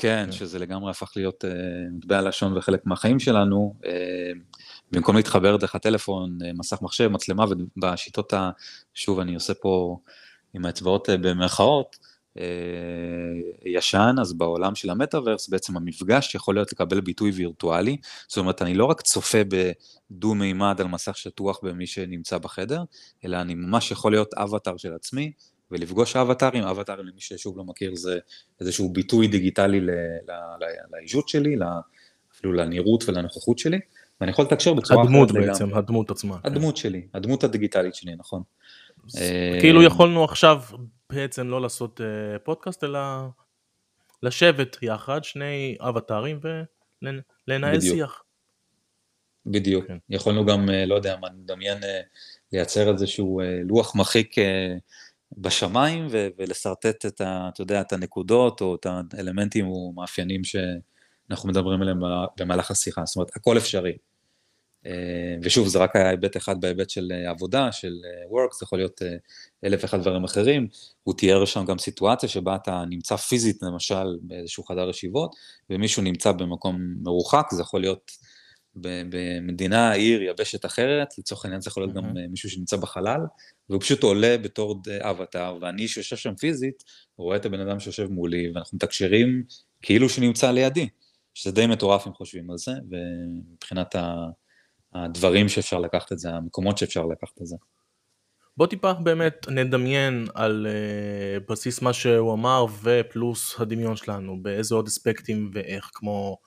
כן, 0.00 0.22
כן, 0.26 0.32
שזה 0.32 0.58
לגמרי 0.58 0.90
הפך 0.90 1.12
להיות 1.16 1.44
uh, 1.44 1.48
מטבע 1.92 2.20
לשון 2.20 2.56
וחלק 2.56 2.86
מהחיים 2.86 3.18
שלנו, 3.18 3.74
uh, 3.82 3.86
במקום 4.92 5.16
להתחבר 5.16 5.56
דרך 5.56 5.74
הטלפון, 5.74 6.38
uh, 6.42 6.58
מסך 6.58 6.82
מחשב, 6.82 7.08
מצלמה, 7.08 7.44
ובשיטות 7.76 8.32
ה... 8.32 8.50
שוב, 8.94 9.20
אני 9.20 9.34
עושה 9.34 9.54
פה 9.54 9.98
עם 10.54 10.64
האצבעות 10.64 11.08
במרכאות, 11.12 12.10
ישן, 13.64 14.14
אז 14.20 14.32
בעולם 14.32 14.74
של 14.74 14.90
המטאוורס, 14.90 15.48
בעצם 15.48 15.76
המפגש 15.76 16.34
יכול 16.34 16.54
להיות 16.54 16.72
לקבל 16.72 17.00
ביטוי 17.00 17.30
וירטואלי, 17.30 17.96
זאת 18.28 18.38
אומרת, 18.38 18.62
אני 18.62 18.74
לא 18.74 18.84
רק 18.84 19.00
צופה 19.00 19.38
בדו-מימד 19.48 20.80
על 20.80 20.86
מסך 20.86 21.16
שטוח 21.16 21.60
במי 21.62 21.86
שנמצא 21.86 22.38
בחדר, 22.38 22.82
אלא 23.24 23.40
אני 23.40 23.54
ממש 23.54 23.90
יכול 23.90 24.12
להיות 24.12 24.34
אבטאר 24.34 24.76
של 24.76 24.94
עצמי, 24.94 25.32
ולפגוש 25.70 26.16
אבטארים, 26.16 26.64
אבטארים 26.64 27.06
למי 27.06 27.20
ששוב 27.20 27.58
לא 27.58 27.64
מכיר 27.64 27.94
זה 27.94 28.18
איזשהו 28.60 28.92
ביטוי 28.92 29.28
דיגיטלי 29.28 29.80
לאישות 30.92 31.28
שלי, 31.28 31.56
אפילו 32.32 32.52
לנראות 32.52 33.08
ולנוכחות 33.08 33.58
שלי, 33.58 33.80
ואני 34.20 34.30
יכול 34.30 34.44
לתקשר 34.44 34.74
בצורה 34.74 35.02
הדמות 35.02 35.30
אחרת 35.30 35.46
בעצם, 35.46 35.64
לגמרי. 35.64 35.78
הדמות 35.78 36.10
עצמה. 36.10 36.38
כן. 36.42 36.48
הדמות 36.48 36.76
שלי, 36.76 37.06
הדמות 37.14 37.44
הדיגיטלית 37.44 37.94
שלי, 37.94 38.14
נכון. 38.18 38.42
אה, 39.18 39.56
כאילו 39.60 39.82
יכולנו 39.82 40.24
עכשיו 40.24 40.62
בעצם 41.10 41.48
לא 41.48 41.60
לעשות 41.60 42.00
אה, 42.00 42.38
פודקאסט, 42.38 42.84
אלא 42.84 43.00
לשבת 44.22 44.76
יחד, 44.82 45.24
שני 45.24 45.76
אבטארים, 45.80 46.40
ולנהל. 47.48 47.80
שיח. 47.80 48.22
בדיוק. 49.46 49.86
כן. 49.86 49.96
יכולנו 50.10 50.46
גם, 50.46 50.70
אה, 50.70 50.86
לא 50.86 50.94
יודע 50.94 51.16
מה, 51.20 51.28
נדמיין 51.28 51.78
לייצר 52.52 52.92
איזשהו 52.92 53.40
לוח 53.64 53.96
מחיק 53.96 54.34
בשמיים 55.38 56.06
ו- 56.10 56.28
ולשרטט 56.38 57.06
את, 57.06 57.20
ה, 57.20 57.48
אתה 57.52 57.62
יודע, 57.62 57.80
את 57.80 57.92
הנקודות 57.92 58.60
או 58.60 58.74
את 58.74 58.86
האלמנטים 59.14 59.66
או 59.66 59.92
מאפיינים 59.96 60.42
שאנחנו 60.44 61.48
מדברים 61.48 61.82
עליהם 61.82 62.00
במהלך 62.38 62.70
השיחה. 62.70 63.02
זאת 63.04 63.16
אומרת, 63.16 63.30
הכל 63.36 63.58
אפשרי. 63.58 63.92
אה, 64.86 65.36
ושוב, 65.42 65.68
זה 65.68 65.78
רק 65.78 65.96
היה 65.96 66.08
היבט 66.08 66.36
אחד 66.36 66.60
בהיבט 66.60 66.90
של 66.90 67.12
אה, 67.12 67.30
עבודה, 67.30 67.72
של 67.72 67.92
אה, 68.04 68.28
work, 68.30 68.54
זה 68.58 68.64
יכול 68.64 68.78
להיות 68.78 69.02
אלף 69.64 69.80
ואחד 69.82 70.00
דברים 70.00 70.24
אחרים. 70.24 70.68
הוא 71.02 71.14
תיאר 71.14 71.44
שם 71.44 71.64
גם 71.64 71.78
סיטואציה 71.78 72.28
שבה 72.28 72.56
אתה 72.56 72.84
נמצא 72.88 73.16
פיזית, 73.16 73.62
למשל, 73.62 74.18
באיזשהו 74.22 74.64
חדר 74.64 74.90
ישיבות, 74.90 75.36
ומישהו 75.70 76.02
נמצא 76.02 76.32
במקום 76.32 76.94
מרוחק, 77.02 77.46
זה 77.52 77.62
יכול 77.62 77.80
להיות 77.80 78.10
במדינה, 78.74 79.92
עיר, 79.92 80.22
יבשת 80.22 80.64
אחרת, 80.64 81.18
לצורך 81.18 81.44
העניין 81.44 81.60
זה 81.60 81.68
יכול 81.68 81.82
להיות 81.82 81.94
גם 81.94 82.02
מהמם. 82.02 82.16
אה, 82.16 82.28
מישהו 82.28 82.50
שנמצא 82.50 82.76
בחלל, 82.76 83.20
והוא 83.68 83.80
פשוט 83.80 84.02
עולה 84.02 84.38
בתור 84.38 84.82
אבטאר, 85.00 85.58
ואני 85.60 85.88
שיושב 85.88 86.16
שם 86.16 86.34
פיזית, 86.34 86.84
רואה 87.16 87.36
את 87.36 87.46
הבן 87.46 87.60
אדם 87.60 87.80
שיושב 87.80 88.06
מולי, 88.06 88.50
ואנחנו 88.54 88.76
מתקשרים 88.76 89.42
כאילו 89.82 90.08
שהוא 90.08 90.24
נמצא 90.24 90.50
לידי, 90.50 90.88
שזה 91.34 91.52
די 91.52 91.66
מטורף 91.66 92.06
אם 92.06 92.12
חושבים 92.12 92.50
על 92.50 92.58
זה, 92.58 92.72
ומבחינת. 92.90 93.94
הדברים 94.94 95.48
שאפשר 95.48 95.78
לקחת 95.78 96.12
את 96.12 96.18
זה, 96.18 96.30
המקומות 96.30 96.78
שאפשר 96.78 97.06
לקחת 97.06 97.42
את 97.42 97.46
זה. 97.46 97.56
בוא 98.56 98.66
טיפה 98.66 98.92
באמת 98.92 99.48
נדמיין 99.48 100.26
על 100.34 100.66
uh, 100.66 101.50
בסיס 101.50 101.82
מה 101.82 101.92
שהוא 101.92 102.34
אמר 102.34 102.66
ופלוס 102.82 103.60
הדמיון 103.60 103.96
שלנו, 103.96 104.42
באיזה 104.42 104.74
עוד 104.74 104.86
אספקטים 104.86 105.50
ואיך, 105.54 105.90
כמו 105.94 106.38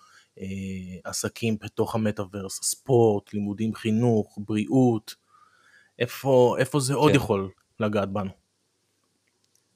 עסקים 1.03 1.57
בתוך 1.63 1.95
המטאוורס, 1.95 2.59
ספורט, 2.63 3.33
לימודים, 3.33 3.75
חינוך, 3.75 4.39
בריאות, 4.47 5.15
איפה, 5.99 6.55
איפה 6.59 6.79
זה 6.79 6.93
עוד 6.93 7.11
כן. 7.11 7.15
יכול 7.15 7.49
לגעת 7.79 8.09
בנו? 8.09 8.29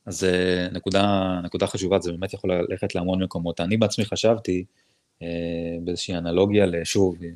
אז 0.06 0.24
אה, 0.24 0.68
נקודה, 0.72 1.40
נקודה 1.44 1.68
חשובה, 1.68 2.00
זה 2.00 2.12
באמת 2.12 2.34
יכול 2.34 2.52
ללכת 2.54 2.96
להמון 2.96 3.24
מקומות. 3.24 3.60
אני 3.60 3.78
בעצמי 3.78 4.06
חשבתי 4.06 4.66
אה, 5.22 5.28
באיזושהי 5.82 6.18
אנלוגיה 6.18 6.66
לשוב, 6.66 7.16
אה, 7.24 7.30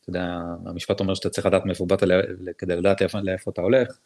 אתה 0.00 0.10
יודע, 0.10 0.38
המשפט 0.66 1.00
אומר 1.00 1.14
שאתה 1.14 1.30
צריך 1.30 1.46
לדעת 1.46 1.66
מאיפה 1.66 1.86
באת 1.86 2.02
כדי 2.58 2.76
לדעת 2.76 3.00
לאיפה, 3.00 3.20
לאיפה 3.20 3.50
אתה 3.50 3.60
הולך, 3.60 3.98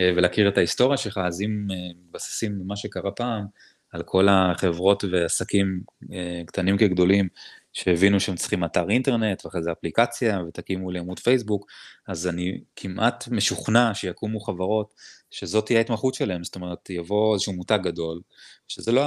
אה, 0.00 0.12
ולהכיר 0.16 0.48
את 0.48 0.58
ההיסטוריה 0.58 0.96
שלך, 0.96 1.20
אז 1.24 1.40
אם 1.40 1.66
אה, 1.70 1.76
מתבססים 2.04 2.58
במה 2.58 2.76
שקרה 2.76 3.10
פעם, 3.10 3.44
על 3.90 4.02
כל 4.02 4.28
החברות 4.30 5.04
ועסקים 5.12 5.80
אה, 6.12 6.42
קטנים 6.46 6.78
כגדולים, 6.78 7.28
שהבינו 7.72 8.20
שהם 8.20 8.36
צריכים 8.36 8.64
אתר 8.64 8.90
אינטרנט, 8.90 9.44
ואחרי 9.44 9.62
זה 9.62 9.72
אפליקציה, 9.72 10.40
ותקימו 10.48 10.90
לי 10.90 10.98
עמוד 10.98 11.18
פייסבוק, 11.18 11.66
אז 12.08 12.28
אני 12.28 12.60
כמעט 12.76 13.28
משוכנע 13.28 13.94
שיקומו 13.94 14.40
חברות 14.40 14.94
שזאת 15.30 15.66
תהיה 15.66 15.78
ההתמחות 15.78 16.14
שלהם, 16.14 16.44
זאת 16.44 16.54
אומרת, 16.54 16.90
יבוא 16.90 17.34
איזשהו 17.34 17.52
מותג 17.52 17.78
גדול, 17.82 18.20
שזה 18.68 18.92
לא, 18.92 19.02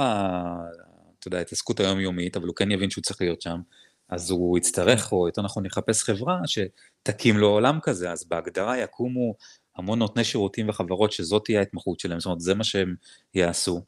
אתה 1.18 1.28
יודע, 1.28 1.38
ההתעסקות 1.38 1.80
היומיומית, 1.80 2.36
אבל 2.36 2.46
הוא 2.46 2.56
כן 2.56 2.70
יבין 2.70 2.90
שהוא 2.90 3.02
צריך 3.02 3.20
להיות 3.20 3.42
שם, 3.42 3.60
אז 4.08 4.30
הוא 4.30 4.58
יצטרך, 4.58 5.12
או 5.12 5.26
יותר 5.26 5.42
נכון, 5.42 5.66
יחפש 5.66 6.02
חברה 6.02 6.40
שתקים 6.46 7.36
לו 7.36 7.48
עולם 7.48 7.78
כזה, 7.82 8.12
אז 8.12 8.28
בהגדרה 8.28 8.78
יקומו 8.78 9.34
המון 9.76 9.98
נותני 9.98 10.24
שירותים 10.24 10.68
וחברות 10.68 11.12
שזאת 11.12 11.44
תהיה 11.44 11.58
ההתמחות 11.58 12.00
שלהם, 12.00 12.20
זאת 12.20 12.26
אומרת, 12.26 12.40
זה 12.40 12.54
מה 12.54 12.64
שהם 12.64 12.94
יעשו, 13.34 13.82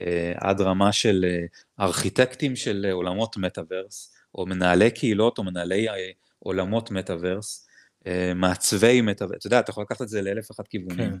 אה, 0.00 0.32
עד 0.36 0.60
רמה 0.60 0.92
של 0.92 1.24
אה, 1.24 1.84
ארכיטקטים 1.84 2.56
של 2.56 2.86
אה, 2.88 2.92
עולמות 2.92 3.36
מטאוורס, 3.36 4.14
או 4.34 4.46
מנהלי 4.46 4.90
קהילות, 4.90 5.38
או 5.38 5.44
מנהלי 5.44 5.88
אה, 5.88 6.10
עולמות 6.38 6.90
מטאוורס, 6.90 7.66
אה, 8.06 8.32
מעצבי 8.34 9.00
מטאוורס, 9.00 9.36
אתה 9.38 9.46
יודע, 9.46 9.60
אתה 9.60 9.70
יכול 9.70 9.82
לקחת 9.82 10.02
את 10.02 10.08
זה 10.08 10.22
לאלף 10.22 10.50
ואחת 10.50 10.68
כיוונים. 10.68 11.18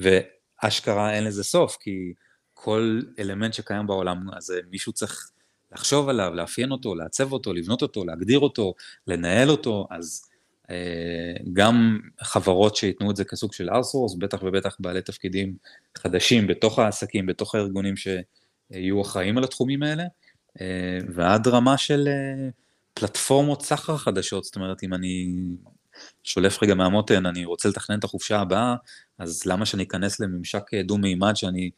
כן. 0.00 0.08
ואשכרה 0.62 1.14
אין 1.14 1.24
לזה 1.24 1.44
סוף, 1.44 1.76
כי 1.80 2.12
כל 2.54 3.00
אלמנט 3.18 3.54
שקיים 3.54 3.86
בעולם 3.86 4.26
הזה, 4.36 4.60
מישהו 4.70 4.92
צריך 4.92 5.30
לחשוב 5.72 6.08
עליו, 6.08 6.34
לאפיין 6.34 6.70
אותו, 6.70 6.94
לעצב 6.94 7.32
אותו, 7.32 7.52
לבנות 7.52 7.82
אותו, 7.82 8.04
להגדיר 8.04 8.38
אותו, 8.38 8.74
לנהל 9.06 9.50
אותו, 9.50 9.86
אז 9.90 10.28
אה, 10.70 11.34
גם 11.52 11.98
חברות 12.20 12.76
שייתנו 12.76 13.10
את 13.10 13.16
זה 13.16 13.24
כסוג 13.24 13.52
של 13.52 13.70
ארסורס, 13.70 14.14
בטח 14.14 14.42
ובטח 14.42 14.76
בעלי 14.80 15.02
תפקידים 15.02 15.56
חדשים 15.98 16.46
בתוך 16.46 16.78
העסקים, 16.78 17.26
בתוך 17.26 17.54
הארגונים 17.54 17.94
שיהיו 17.96 19.02
אחראים 19.02 19.38
על 19.38 19.44
התחומים 19.44 19.82
האלה, 19.82 20.02
אה, 20.02 20.08
ועד 21.14 21.48
רמה 21.48 21.78
של 21.78 22.08
אה, 22.08 22.48
פלטפורמות 22.94 23.62
סחר 23.62 23.96
חדשות, 23.96 24.44
זאת 24.44 24.56
אומרת, 24.56 24.82
אם 24.82 24.94
אני 24.94 25.28
שולף 26.22 26.62
רגע 26.62 26.74
מהמותן, 26.74 27.26
אני 27.26 27.44
רוצה 27.44 27.68
לתכנן 27.68 27.98
את 27.98 28.04
החופשה 28.04 28.40
הבאה, 28.40 28.76
אז 29.18 29.46
למה 29.46 29.66
שאני 29.66 29.82
אכנס 29.82 30.20
לממשק 30.20 30.74
אה, 30.74 30.82
דו-מימד 30.82 31.36
שאני 31.36 31.70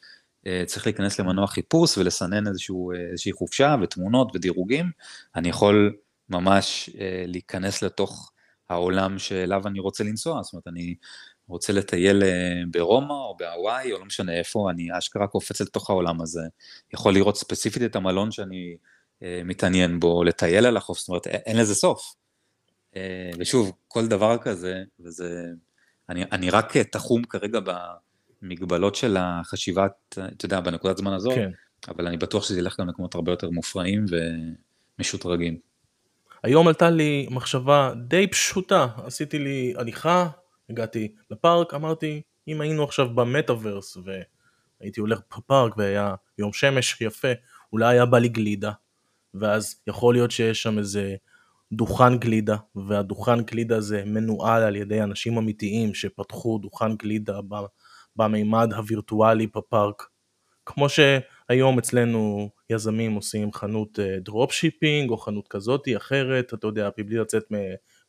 אה, 0.46 0.62
צריך 0.66 0.86
להיכנס 0.86 1.20
למנוע 1.20 1.46
חיפוש 1.46 1.98
ולסנן 1.98 2.46
איזשהו, 2.46 2.92
אה, 2.92 2.96
איזושהי 3.10 3.32
חופשה 3.32 3.76
ותמונות 3.82 4.30
ודירוגים, 4.34 4.90
אני 5.34 5.48
יכול 5.48 5.96
ממש 6.28 6.90
אה, 7.00 7.24
להיכנס 7.26 7.82
לתוך 7.82 8.32
העולם 8.68 9.18
שאליו 9.18 9.66
אני 9.66 9.80
רוצה 9.80 10.04
לנסוע, 10.04 10.42
זאת 10.42 10.52
אומרת, 10.52 10.66
אני 10.66 10.94
רוצה 11.48 11.72
לטייל 11.72 12.22
אה, 12.22 12.62
ברומא 12.70 13.12
או 13.12 13.37
בהוואי, 13.38 13.92
או 13.92 13.98
לא 13.98 14.04
משנה 14.04 14.32
איפה, 14.38 14.70
אני 14.70 14.98
אשכרה 14.98 15.26
קופץ 15.26 15.61
לתוך 15.61 15.90
העולם 15.90 16.20
הזה, 16.20 16.42
יכול 16.94 17.14
לראות 17.14 17.37
ספציפית 17.37 17.82
את 17.82 17.96
המלון 17.96 18.30
שאני 18.30 18.76
אה, 19.22 19.40
מתעניין 19.44 20.00
בו, 20.00 20.24
לטייל 20.24 20.66
על 20.66 20.76
החוף, 20.76 20.98
זאת 20.98 21.08
אומרת, 21.08 21.26
אין, 21.26 21.56
לזה 21.56 21.74
סוף. 21.74 22.14
אה, 22.96 23.30
ושוב, 23.38 23.72
כל 23.88 24.06
דבר 24.06 24.38
כזה, 24.38 24.82
וזה, 25.00 25.44
אני, 26.08 26.24
אני 26.32 26.50
רק 26.50 26.76
תחום 26.76 27.24
כרגע 27.24 27.58
במגבלות 28.42 28.94
של 28.94 29.16
החשיבת, 29.20 29.92
אתה 30.08 30.44
יודע, 30.46 30.61
בנקודת 30.61 30.96
זמן 30.96 31.12
הזאת, 31.12 31.34
כן. 31.34 31.50
אבל 31.88 32.06
אני 32.06 32.16
בטוח 32.16 32.44
שזה 32.44 32.58
ילך 32.58 32.80
גם 32.80 32.87
למקומות 32.87 33.14
הרבה 33.14 33.32
יותר 33.32 33.50
מופרעים 33.50 34.04
ומשודרגים. 34.98 35.58
היום 36.42 36.68
עלתה 36.68 36.90
לי 36.90 37.26
מחשבה 37.30 37.92
די 38.08 38.26
פשוטה, 38.26 38.87
עשיתי 39.04 39.38
לי 39.38 39.74
הליכה, 39.76 40.28
הגעתי 40.70 41.12
לפארק, 41.31 41.74
אמרתי, 41.74 42.22
אם 42.48 42.61
היינו 42.61 42.85
עכשיו 42.85 43.14
במטאוורס 43.14 43.96
והייתי 44.81 45.00
הולך 45.00 45.20
בפארק 45.37 45.76
והיה 45.76 46.14
יום 46.38 46.52
שמש 46.52 47.00
יפה, 47.00 47.28
אולי 47.72 47.94
היה 47.94 48.07
בא 48.07 48.18
לי 48.18 48.28
גלידה, 48.28 48.72
ואז 49.35 49.81
יכול 49.87 50.14
להיות 50.14 50.31
שיש 50.31 50.62
שם 50.62 50.78
איזה 50.78 51.16
דוכן 51.72 52.18
גלידה, 52.18 52.57
והדוכן 52.76 53.42
גלידה 53.42 53.76
הזה 53.76 54.02
מנוהל 54.07 54.62
על 54.62 54.76
ידי 54.76 55.02
אנשים 55.02 55.38
אמיתיים 55.38 55.94
שפתחו 55.94 56.59
דוכן 56.62 56.96
גלידה 56.96 57.40
במימד 58.16 58.72
הווירטואלי 58.72 59.46
בפארק. 59.46 60.02
כמו 60.66 60.87
שהיום 60.88 61.78
אצלנו 61.78 62.50
יזמים 62.70 63.14
עושים 63.14 63.52
חנות 63.52 63.98
drop 64.20 64.52
shipping 64.52 65.11
או 65.11 65.16
חנות 65.16 65.48
כזאתי 65.48 65.96
אחרת, 65.96 66.54
אתה 66.54 66.66
יודע, 66.66 66.88
מבלי 66.98 67.16
לצאת 67.16 67.44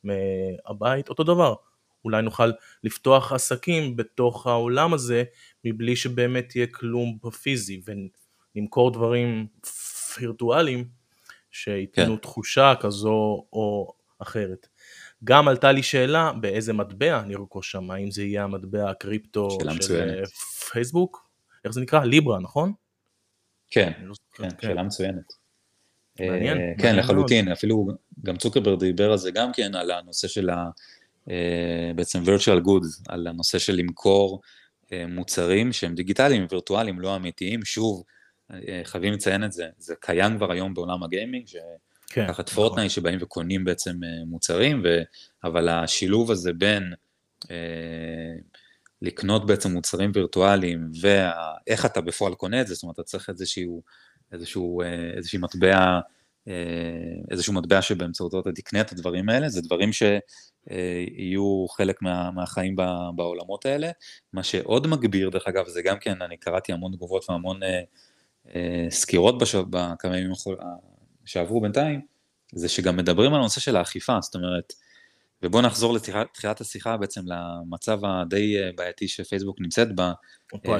מהבית, 0.03 1.09
אותו 1.09 1.23
דבר. 1.23 1.53
אולי 2.05 2.21
נוכל 2.21 2.51
לפתוח 2.83 3.31
עסקים 3.31 3.95
בתוך 3.95 4.47
העולם 4.47 4.93
הזה 4.93 5.23
מבלי 5.65 5.95
שבאמת 5.95 6.55
יהיה 6.55 6.67
כלום 6.67 7.17
בפיזי 7.23 7.81
ונמכור 8.55 8.91
דברים 8.91 9.47
וירטואליים 10.19 10.87
שייתנו 11.51 12.15
כן. 12.15 12.21
תחושה 12.21 12.73
כזו 12.79 13.45
או 13.53 13.93
אחרת. 14.19 14.67
גם 15.23 15.47
עלתה 15.47 15.71
לי 15.71 15.83
שאלה 15.83 16.31
באיזה 16.41 16.73
מטבע 16.73 17.21
נרכוש 17.25 17.71
שם, 17.71 17.91
האם 17.91 18.11
זה 18.11 18.23
יהיה 18.23 18.43
המטבע 18.43 18.89
הקריפטו 18.89 19.57
של 19.61 19.69
מצוינת. 19.69 20.17
אה, 20.17 20.25
פייסבוק? 20.71 21.29
איך 21.65 21.73
זה 21.73 21.81
נקרא? 21.81 22.03
ליברה, 22.03 22.39
נכון? 22.39 22.73
כן, 23.69 23.91
לא 24.03 24.13
זוכר. 24.13 24.49
כן, 24.49 24.67
שאלה 24.67 24.83
מצוינת. 24.83 25.33
מעניין, 26.19 26.33
אה, 26.33 26.39
מעניין 26.39 26.77
כן, 26.77 26.95
מאוד. 26.95 27.05
לחלוטין, 27.05 27.51
אפילו 27.51 27.87
גם 28.23 28.37
צוקרברג 28.37 28.79
דיבר 28.79 29.11
על 29.11 29.17
זה 29.17 29.31
גם 29.31 29.51
כן, 29.53 29.75
על 29.75 29.91
הנושא 29.91 30.27
של 30.27 30.49
בעצם 31.95 32.23
virtual 32.23 32.65
goods, 32.65 33.03
על 33.07 33.27
הנושא 33.27 33.59
של 33.59 33.73
למכור 33.75 34.41
אה, 34.93 35.05
מוצרים 35.07 35.73
שהם 35.73 35.95
דיגיטליים, 35.95 36.45
וירטואליים, 36.49 36.99
לא 36.99 37.15
אמיתיים, 37.15 37.65
שוב, 37.65 38.03
אה, 38.51 38.81
חייבים 38.83 39.13
לציין 39.13 39.43
את 39.43 39.51
זה, 39.51 39.67
זה 39.77 39.93
קיים 39.99 40.37
כבר 40.37 40.51
היום 40.51 40.73
בעולם 40.73 41.03
הגיימינג, 41.03 41.47
כן, 42.09 42.27
תחת 42.27 42.49
נכון. 42.49 42.55
פורטנייט 42.55 42.91
שבאים 42.91 43.19
וקונים 43.21 43.63
בעצם 43.63 44.03
אה, 44.03 44.25
מוצרים, 44.25 44.81
ו... 44.83 45.01
אבל 45.43 45.69
השילוב 45.69 46.31
הזה 46.31 46.53
בין 46.53 46.93
אה, 47.51 48.35
לקנות 49.01 49.45
בעצם 49.45 49.71
מוצרים 49.71 50.11
וירטואליים 50.13 50.91
ואיך 51.01 51.85
אתה 51.85 52.01
בפועל 52.01 52.35
קונה 52.35 52.61
את 52.61 52.67
זה, 52.67 52.73
זאת 52.73 52.83
אומרת, 52.83 52.95
אתה 52.95 53.03
צריך 53.03 53.29
איזשהו, 53.29 53.83
איזשהו, 54.31 54.81
אה, 54.81 55.11
איזושהי 55.17 55.39
מטבע 55.39 55.99
איזשהו 57.31 57.53
מטבע 57.53 57.81
שבאמצעותו 57.81 58.39
אתה 58.39 58.51
תקנה 58.51 58.81
את 58.81 58.91
הדברים 58.91 59.29
האלה, 59.29 59.49
זה 59.49 59.61
דברים 59.61 59.89
שיהיו 59.93 61.65
חלק 61.69 62.01
מה, 62.01 62.31
מהחיים 62.31 62.75
בעולמות 63.15 63.65
האלה. 63.65 63.91
מה 64.33 64.43
שעוד 64.43 64.87
מגביר, 64.87 65.29
דרך 65.29 65.47
אגב, 65.47 65.67
זה 65.67 65.81
גם 65.81 65.99
כן, 65.99 66.21
אני 66.21 66.37
קראתי 66.37 66.73
המון 66.73 66.91
תגובות 66.91 67.29
והמון 67.29 67.59
סקירות 68.89 69.35
בכמה 69.69 70.17
ימים 70.17 70.31
שעברו 71.25 71.61
בינתיים, 71.61 72.01
זה 72.53 72.69
שגם 72.69 72.97
מדברים 72.97 73.33
על 73.33 73.39
הנושא 73.39 73.61
של 73.61 73.75
האכיפה, 73.75 74.17
זאת 74.21 74.35
אומרת, 74.35 74.73
ובואו 75.43 75.61
נחזור 75.63 75.93
לתחילת 75.93 76.61
השיחה 76.61 76.97
בעצם 76.97 77.21
למצב 77.25 78.05
הדי 78.05 78.55
בעייתי 78.75 79.07
שפייסבוק 79.07 79.61
נמצאת 79.61 79.95
בה, 79.95 80.13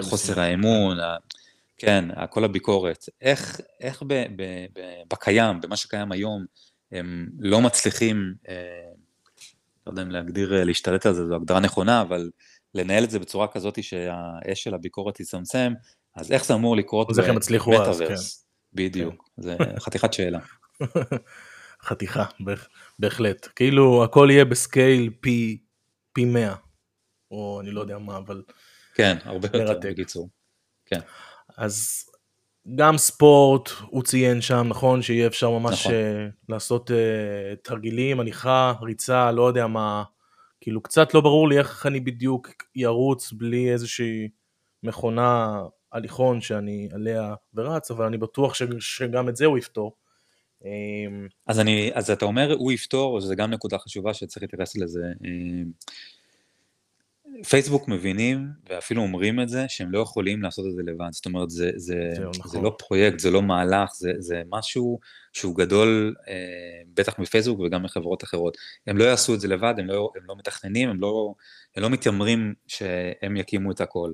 חוסר 0.01 0.39
האמון, 0.39 0.97
כן, 1.79 2.05
כל 2.29 2.43
הביקורת. 2.43 3.05
איך, 3.21 3.61
איך 3.79 4.03
ב, 4.03 4.13
ב, 4.13 4.43
ב, 4.73 4.81
בקיים, 5.11 5.61
במה 5.61 5.75
שקיים 5.75 6.11
היום, 6.11 6.45
הם 6.91 7.29
לא 7.39 7.61
מצליחים, 7.61 8.33
אה, 8.49 8.55
לא 9.87 9.91
יודע 9.91 10.01
אם 10.01 10.11
להגדיר, 10.11 10.63
להשתלט 10.63 11.05
על 11.05 11.13
זה, 11.13 11.27
זו 11.27 11.35
הגדרה 11.35 11.59
נכונה, 11.59 12.01
אבל 12.01 12.29
לנהל 12.75 13.03
את 13.03 13.09
זה 13.09 13.19
בצורה 13.19 13.47
כזאת 13.47 13.83
שהאש 13.83 14.63
של 14.63 14.73
הביקורת 14.73 15.19
יצמצם, 15.19 15.73
אז 16.15 16.31
איך 16.31 16.45
זה 16.45 16.53
אמור 16.53 16.77
לקרות 16.77 17.07
במטאוורס? 17.17 17.99
כן. 17.99 18.15
בדיוק, 18.73 19.29
כן. 19.35 19.41
זה 19.41 19.57
חתיכת 19.79 20.13
שאלה. 20.13 20.39
חתיכה, 21.87 22.25
בהחלט. 22.99 23.47
כאילו 23.55 24.03
הכל 24.03 24.27
יהיה 24.31 24.45
בסקייל 24.45 25.09
פי, 25.21 25.57
פי 26.13 26.25
100, 26.25 26.55
או 27.31 27.61
אני 27.61 27.71
לא 27.71 27.81
יודע 27.81 27.97
מה, 27.97 28.17
אבל... 28.17 28.43
כן, 28.93 29.17
הרבה 29.23 29.47
יותר 29.53 29.79
בקיצור. 29.81 30.29
כן. 30.85 30.99
אז 31.59 32.05
גם 32.75 32.97
ספורט, 32.97 33.69
הוא 33.89 34.03
ציין 34.03 34.41
שם, 34.41 34.67
נכון, 34.69 35.01
שיהיה 35.01 35.27
אפשר 35.27 35.49
ממש 35.49 35.87
נכון. 35.87 35.91
uh, 35.93 36.33
לעשות 36.49 36.91
uh, 36.91 36.93
תרגילים, 37.63 38.19
הליכה, 38.19 38.73
ריצה, 38.81 39.31
לא 39.31 39.47
יודע 39.47 39.67
מה, 39.67 40.03
כאילו 40.61 40.81
קצת 40.81 41.13
לא 41.13 41.21
ברור 41.21 41.49
לי 41.49 41.57
איך 41.57 41.85
אני 41.85 41.99
בדיוק 41.99 42.47
ירוץ 42.75 43.31
בלי 43.31 43.71
איזושהי 43.71 44.29
מכונה 44.83 45.61
הליכון 45.91 46.41
שאני 46.41 46.89
עליה 46.93 47.33
ורץ, 47.53 47.91
אבל 47.91 48.05
אני 48.05 48.17
בטוח 48.17 48.53
ש, 48.53 48.63
שגם 48.79 49.29
את 49.29 49.35
זה 49.35 49.45
הוא 49.45 49.57
יפתור. 49.57 49.95
אז, 51.47 51.59
אני, 51.59 51.91
אז 51.93 52.11
אתה 52.11 52.25
אומר 52.25 52.53
הוא 52.53 52.71
יפתור, 52.71 53.21
זה 53.21 53.35
גם 53.35 53.51
נקודה 53.51 53.77
חשובה 53.77 54.13
שצריך 54.13 54.43
להתייחס 54.43 54.77
לזה. 54.77 55.03
פייסבוק 57.49 57.87
מבינים 57.87 58.47
ואפילו 58.69 59.01
אומרים 59.01 59.39
את 59.39 59.49
זה 59.49 59.65
שהם 59.67 59.91
לא 59.91 59.99
יכולים 59.99 60.43
לעשות 60.43 60.65
את 60.69 60.75
זה 60.75 60.81
לבד, 60.85 61.09
זאת 61.11 61.25
אומרת 61.25 61.49
זה, 61.49 61.71
זה, 61.75 61.95
זה, 62.15 62.21
נכון. 62.21 62.51
זה 62.51 62.59
לא 62.59 62.75
פרויקט, 62.79 63.19
זה 63.19 63.31
לא 63.31 63.41
מהלך, 63.41 63.89
זה, 63.93 64.11
זה 64.19 64.41
משהו 64.49 64.99
שהוא 65.33 65.55
גדול 65.55 66.15
אה, 66.27 66.33
בטח 66.93 67.19
מפייסבוק 67.19 67.59
וגם 67.59 67.83
מחברות 67.83 68.23
אחרות. 68.23 68.57
הם 68.87 68.97
לא 68.97 69.03
יעשו 69.03 69.35
את 69.35 69.39
זה 69.39 69.47
לבד, 69.47 69.73
הם 69.77 69.87
לא, 69.87 70.11
הם 70.15 70.21
לא 70.25 70.35
מתכננים, 70.35 70.89
הם 70.89 70.99
לא, 71.01 71.33
הם 71.75 71.83
לא 71.83 71.89
מתיימרים 71.89 72.53
שהם 72.67 73.37
יקימו 73.37 73.71
את 73.71 73.81
הכל. 73.81 74.11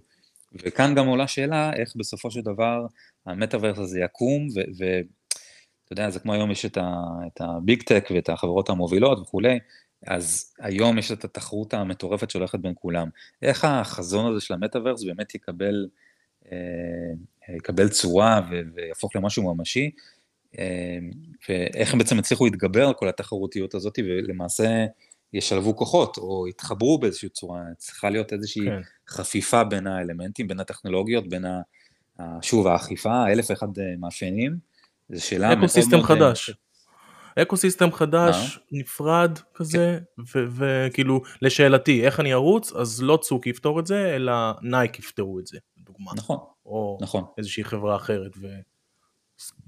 וכאן 0.53 0.95
גם 0.95 1.07
עולה 1.07 1.27
שאלה 1.27 1.73
איך 1.73 1.93
בסופו 1.95 2.31
של 2.31 2.41
דבר 2.41 2.85
המטאוורס 3.25 3.77
הזה 3.77 3.99
יקום, 3.99 4.47
ואתה 4.55 5.91
יודע, 5.91 6.09
זה 6.09 6.19
כמו 6.19 6.33
היום 6.33 6.51
יש 6.51 6.65
את 6.65 6.77
הביג 7.39 7.83
טק 7.83 8.07
ואת 8.15 8.29
החברות 8.29 8.69
המובילות 8.69 9.19
וכולי, 9.19 9.59
אז 10.07 10.53
היום 10.59 10.97
יש 10.97 11.11
את 11.11 11.25
התחרות 11.25 11.73
המטורפת 11.73 12.29
שהולכת 12.29 12.59
בין 12.59 12.73
כולם. 12.75 13.07
איך 13.41 13.65
החזון 13.65 14.31
הזה 14.31 14.45
של 14.45 14.53
המטאוורס 14.53 15.03
באמת 15.03 15.35
יקבל, 15.35 15.87
אה, 16.51 17.55
יקבל 17.55 17.89
צורה 17.89 18.41
ויהפוך 18.75 19.15
למשהו 19.15 19.55
ממשי, 19.55 19.91
אה, 20.59 20.97
ואיך 21.49 21.93
הם 21.93 21.99
בעצם 21.99 22.19
הצליחו 22.19 22.45
להתגבר 22.45 22.87
על 22.87 22.93
כל 22.93 23.09
התחרותיות 23.09 23.75
הזאת 23.75 23.99
ולמעשה 23.99 24.85
ישלבו 25.33 25.75
כוחות 25.75 26.17
או 26.17 26.47
יתחברו 26.47 26.97
באיזושהי 26.97 27.29
צורה, 27.29 27.61
צריכה 27.77 28.09
להיות 28.09 28.33
איזושהי 28.33 28.65
כן. 28.65 28.81
חפיפה 29.09 29.63
בין 29.63 29.87
האלמנטים, 29.87 30.47
בין 30.47 30.59
הטכנולוגיות, 30.59 31.29
בין 31.29 31.45
ה... 31.45 31.61
שוב, 32.41 32.67
האכיפה, 32.67 33.27
אלף 33.27 33.49
ואחד 33.49 33.67
אה, 33.77 33.83
מאפיינים, 33.99 34.57
זו 35.09 35.25
שאלה 35.25 35.47
מאוד 35.47 35.57
מאוד... 35.57 35.69
ecosystem 35.69 36.03
חדש. 36.03 36.51
ecosystem 37.41 37.91
חדש, 37.91 38.59
נפרד 38.71 39.39
כזה, 39.53 39.99
וכאילו, 40.33 41.21
לשאלתי, 41.41 42.05
איך 42.05 42.19
אני 42.19 42.33
ארוץ, 42.33 42.73
אז 42.73 43.03
לא 43.03 43.19
צוק 43.21 43.47
יפתור 43.47 43.79
את 43.79 43.87
זה, 43.87 44.15
אלא 44.15 44.33
נייק 44.61 44.99
יפתרו 44.99 45.39
את 45.39 45.47
זה, 45.47 45.57
לדוגמה. 45.77 46.11
נכון, 46.15 46.37
או 46.65 46.97
נכון. 47.01 47.23
איזושהי 47.37 47.63
חברה 47.63 47.95
אחרת, 47.95 48.31
וכאילו, 48.37 48.61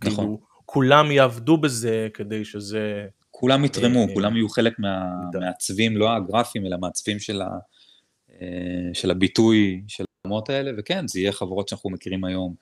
נכון. 0.06 0.36
כולם 0.66 1.12
יעבדו 1.12 1.58
בזה 1.58 2.08
כדי 2.14 2.46
שזה... 2.46 3.08
כולם 3.32 3.66
יתרמו, 3.66 4.00
אה, 4.00 4.14
כולם 4.14 4.36
יהיו 4.36 4.50
חלק 4.50 4.74
מהמעצבים, 4.80 5.98
לא 5.98 6.12
הגרפיים, 6.12 6.66
אלא 6.66 6.78
מעצבים 6.78 7.20
של, 7.20 7.42
ה, 7.42 7.50
אה, 8.42 8.48
של 8.94 9.12
הביטוי 9.12 9.82
של 9.88 10.04
העולמות 10.26 10.50
האלה, 10.50 10.72
וכן, 10.78 11.08
זה 11.08 11.20
יהיה 11.20 11.32
חברות 11.32 11.68
שאנחנו 11.68 11.90
מכירים 11.90 12.24
היום, 12.24 12.56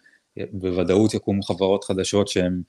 בוודאות 0.52 1.14
יקומו 1.14 1.44
חברות 1.44 1.84
חדשות 1.84 2.28
שהן 2.28 2.54
אה, 2.54 2.62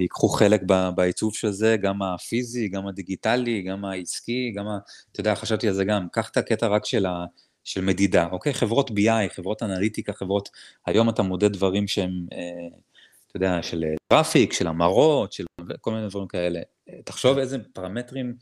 ייקחו 0.00 0.28
חלק 0.28 0.62
בעיצוב 0.94 1.34
של 1.34 1.50
זה, 1.50 1.76
גם 1.76 2.02
הפיזי, 2.02 2.68
גם 2.68 2.86
הדיגיטלי, 2.86 3.62
גם 3.62 3.84
העסקי, 3.84 4.52
גם 4.56 4.68
ה... 4.68 4.78
אתה 5.12 5.20
יודע, 5.20 5.34
חשבתי 5.34 5.68
על 5.68 5.74
זה 5.74 5.84
גם, 5.84 6.06
קח 6.12 6.30
את 6.30 6.36
הקטע 6.36 6.66
רק 6.66 6.86
של, 6.86 7.06
ה, 7.06 7.24
של 7.64 7.80
מדידה, 7.80 8.28
אוקיי? 8.32 8.54
חברות 8.54 8.90
BI, 8.90 9.28
חברות 9.34 9.62
אנליטיקה, 9.62 10.12
חברות, 10.12 10.48
היום 10.86 11.08
אתה 11.08 11.22
מודד 11.22 11.52
דברים 11.52 11.88
שהם, 11.88 12.26
אה, 12.32 12.78
אתה 13.26 13.36
יודע, 13.36 13.62
של 13.62 13.84
traffic, 14.08 14.52
של 14.52 14.66
המרות, 14.66 15.32
של 15.32 15.44
כל 15.80 15.92
מיני 15.92 16.08
דברים 16.08 16.26
כאלה. 16.28 16.60
תחשוב 17.04 17.38
איזה 17.38 17.58
פרמטרים, 17.72 18.34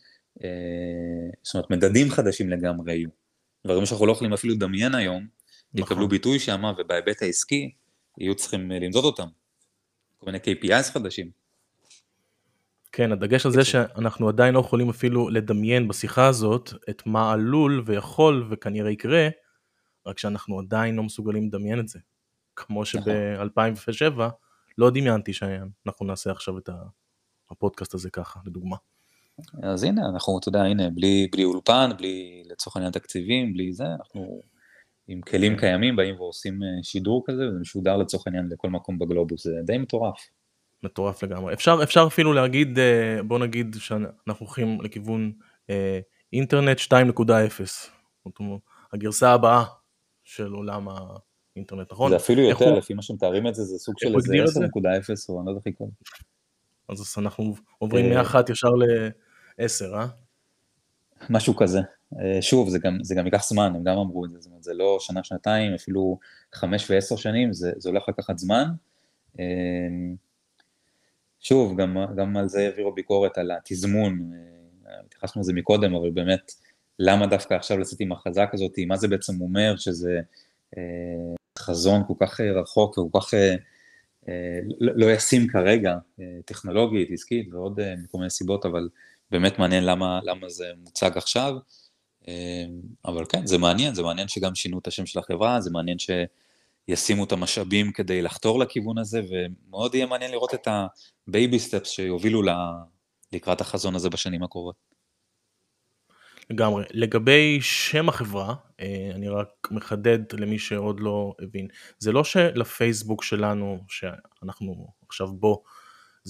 אה, 0.45 0.49
זאת 1.43 1.55
אומרת, 1.55 1.71
מדדים 1.71 2.11
חדשים 2.11 2.51
לגמרי 2.51 2.95
יהיו. 2.95 3.09
דברים 3.67 3.87
שאנחנו 3.87 4.07
לא 4.07 4.13
יכולים 4.13 4.33
אפילו 4.33 4.55
לדמיין 4.55 4.95
היום, 4.95 5.27
נכון. 5.75 5.93
יקבלו 5.93 6.09
ביטוי 6.09 6.39
שם, 6.39 6.63
ובהיבט 6.79 7.23
העסקי 7.23 7.71
יהיו 8.19 8.35
צריכים 8.35 8.71
למדוד 8.71 9.05
אותם. 9.05 9.27
כל 10.21 10.27
מיני 10.27 10.39
KPIs 10.39 10.93
חדשים. 10.93 11.31
כן, 12.93 13.13
הדגש 13.13 13.47
על 13.47 13.53
זה 13.53 13.65
שאנחנו 13.65 14.29
עדיין 14.29 14.55
לא 14.55 14.61
יכולים 14.61 14.89
אפילו 14.89 15.29
לדמיין 15.29 15.89
בשיחה 15.89 16.27
הזאת 16.27 16.73
את 16.91 17.03
מה 17.07 17.33
עלול 17.33 17.83
ויכול 17.87 18.47
וכנראה 18.51 18.91
יקרה, 18.91 19.29
רק 20.07 20.19
שאנחנו 20.19 20.59
עדיין 20.59 20.97
לא 20.97 21.03
מסוגלים 21.03 21.47
לדמיין 21.47 21.81
את 21.81 21.89
זה. 21.89 21.99
כמו 22.57 22.83
נכון. 22.83 23.03
שב-2007 23.03 24.21
לא 24.79 24.91
דמיינתי 24.91 25.33
שאנחנו 25.33 26.07
נעשה 26.07 26.31
עכשיו 26.31 26.59
את 26.59 26.69
הפודקאסט 27.51 27.95
הזה 27.95 28.11
ככה, 28.11 28.41
לדוגמה. 28.47 28.77
אז 29.63 29.85
הנה, 29.85 30.03
אנחנו, 30.15 30.39
אתה 30.39 30.49
יודע, 30.49 30.63
הנה, 30.63 30.91
בלי, 30.91 31.29
בלי 31.33 31.45
אולפן, 31.45 31.91
בלי 31.99 32.43
לצורך 32.47 32.77
העניין 32.77 32.93
תקציבים, 32.93 33.53
בלי 33.53 33.73
זה, 33.73 33.85
אנחנו 33.85 34.43
עם 35.11 35.21
כלים. 35.21 35.57
קיימים 35.57 35.97
באים 35.97 36.21
ועושים 36.21 36.63
אה, 36.63 36.69
שידור 36.83 37.25
כזה, 37.27 37.49
וזה 37.49 37.59
משודר 37.61 37.97
לצורך 37.97 38.27
העניין 38.27 38.49
לכל 38.51 38.71
מקום 38.71 38.99
בגלובוס, 38.99 39.45
זה 39.45 39.53
די 39.65 39.79
מטורף. 39.79 40.29
מטורף 40.83 41.23
לגמרי. 41.23 41.53
אפשר, 41.53 41.81
אפשר 41.83 42.05
אפילו 42.07 42.33
להגיד, 42.33 42.79
אה, 42.79 43.23
בוא 43.23 43.39
נגיד 43.39 43.77
שאנחנו 43.79 44.47
הולכים 44.47 44.81
לכיוון 44.81 45.33
אה, 45.71 46.01
אינטרנט 46.33 46.79
2.0, 46.79 48.31
הגרסה 48.93 49.33
הבאה 49.33 49.65
של 50.25 50.53
עולם 50.53 50.89
האינטרנט, 50.89 51.93
נכון? 51.93 52.11
זה 52.11 52.17
אפילו 52.17 52.43
יותר, 52.43 52.65
הוא... 52.65 52.79
לפי 52.79 52.95
מה 52.95 53.03
שמתארים 53.03 53.47
את 53.47 53.55
זה, 53.55 53.63
זה 53.63 53.79
סוג 53.79 53.95
של 53.99 54.17
איזה 54.17 54.35
10.0 54.35 54.79
או 55.29 55.41
אני 55.41 55.47
לא 55.47 55.51
יודע 55.51 55.59
איך 55.59 55.67
לקרוא. 55.67 55.89
אז 56.89 57.15
אנחנו 57.19 57.55
עוברים 57.79 58.11
מ-1 58.11 58.53
ישר 58.53 58.69
ל-10, 58.69 59.95
אה? 59.95 60.07
משהו 61.31 61.57
כזה. 61.57 61.81
אה, 62.19 62.43
שוב, 62.43 62.69
זה 62.69 62.79
גם, 62.79 62.99
זה 63.03 63.15
גם 63.15 63.27
ייקח 63.27 63.45
זמן, 63.49 63.73
הם 63.77 63.85
גם 63.85 63.99
אמרו 63.99 64.25
את 64.25 64.31
זה, 64.31 64.41
זאת 64.41 64.47
אומרת, 64.47 64.63
זה 64.63 64.75
לא 64.75 64.97
שנה, 65.01 65.25
שנתיים, 65.25 65.75
אפילו 65.75 66.19
חמש 66.55 66.91
ועשר 66.91 67.17
שנים, 67.17 67.53
זה, 67.53 67.73
זה 67.77 67.89
הולך 67.89 68.09
לקחת 68.09 68.39
זמן. 68.39 68.65
אה, 69.41 69.45
שוב, 71.41 71.81
גם, 71.81 71.97
גם 72.17 72.37
על 72.37 72.49
זה 72.49 72.61
העבירו 72.61 72.93
ביקורת, 72.93 73.39
על 73.39 73.51
התזמון, 73.51 74.31
אה, 74.87 75.01
התייחסנו 75.07 75.43
לזה 75.43 75.53
מקודם, 75.53 75.95
אבל 75.95 76.11
באמת, 76.11 76.53
למה 76.99 77.27
דווקא 77.27 77.55
עכשיו 77.55 77.79
לצאת 77.79 78.01
עם 78.01 78.13
הכרזה 78.13 78.45
כזאת, 78.53 78.73
מה 78.87 78.97
זה 78.97 79.09
בעצם 79.09 79.41
אומר 79.41 79.77
שזה 79.77 80.21
חזון 81.59 82.03
כל 82.07 82.15
כך 82.21 82.41
רחוק 82.41 82.99
וכל 82.99 83.21
כך 83.21 83.35
לא, 84.81 84.93
לא 84.97 85.13
ישים 85.13 85.49
כרגע, 85.49 85.95
טכנולוגית, 86.45 87.09
עסקית 87.13 87.55
ועוד 87.55 87.81
מכל 88.05 88.19
מיני 88.19 88.31
סיבות, 88.31 88.67
אבל 88.67 88.89
באמת 89.31 89.59
מעניין 89.59 89.85
למה, 89.85 90.21
למה 90.25 90.49
זה 90.49 90.65
מוצג 90.83 91.11
עכשיו. 91.17 91.55
אמ, 92.31 92.81
אבל 93.05 93.25
כן, 93.29 93.47
זה 93.47 93.59
מעניין, 93.59 93.95
זה 93.95 94.03
מעניין 94.03 94.29
שגם 94.29 94.55
שינו 94.55 94.79
את 94.79 94.87
השם 94.87 95.07
של 95.07 95.19
החברה, 95.19 95.61
זה 95.61 95.71
מעניין 95.71 95.97
שישימו 95.99 97.25
את 97.25 97.33
המשאבים 97.33 97.93
כדי 97.93 98.23
לחתור 98.23 98.59
לכיוון 98.59 98.99
הזה, 98.99 99.21
ומאוד 99.31 99.95
יהיה 99.95 100.07
מעניין 100.07 100.31
לראות 100.31 100.55
את 100.55 100.69
ה 101.29 101.35
baby 101.35 101.59
steps 101.59 101.91
שיובילו 101.91 102.43
לקראת 103.33 103.61
החזון 103.61 103.95
הזה 103.95 104.11
בשנים 104.11 104.43
הקרובות. 104.43 104.91
לגמרי. 106.51 106.85
לגבי 106.91 107.59
שם 107.61 108.09
החברה, 108.09 108.55
אה, 108.81 109.11
אני 109.15 109.29
רק 109.29 109.49
מחדד 109.71 110.19
למי 110.33 110.59
שעוד 110.59 111.01
לא 111.01 111.35
הבין, 111.43 111.69
זה 111.99 112.13
לא 112.13 112.25
שלפייסבוק 112.25 113.25
שלנו, 113.25 113.79
שאנחנו 113.89 114.87
עכשיו 115.09 115.27
בו, 115.27 115.63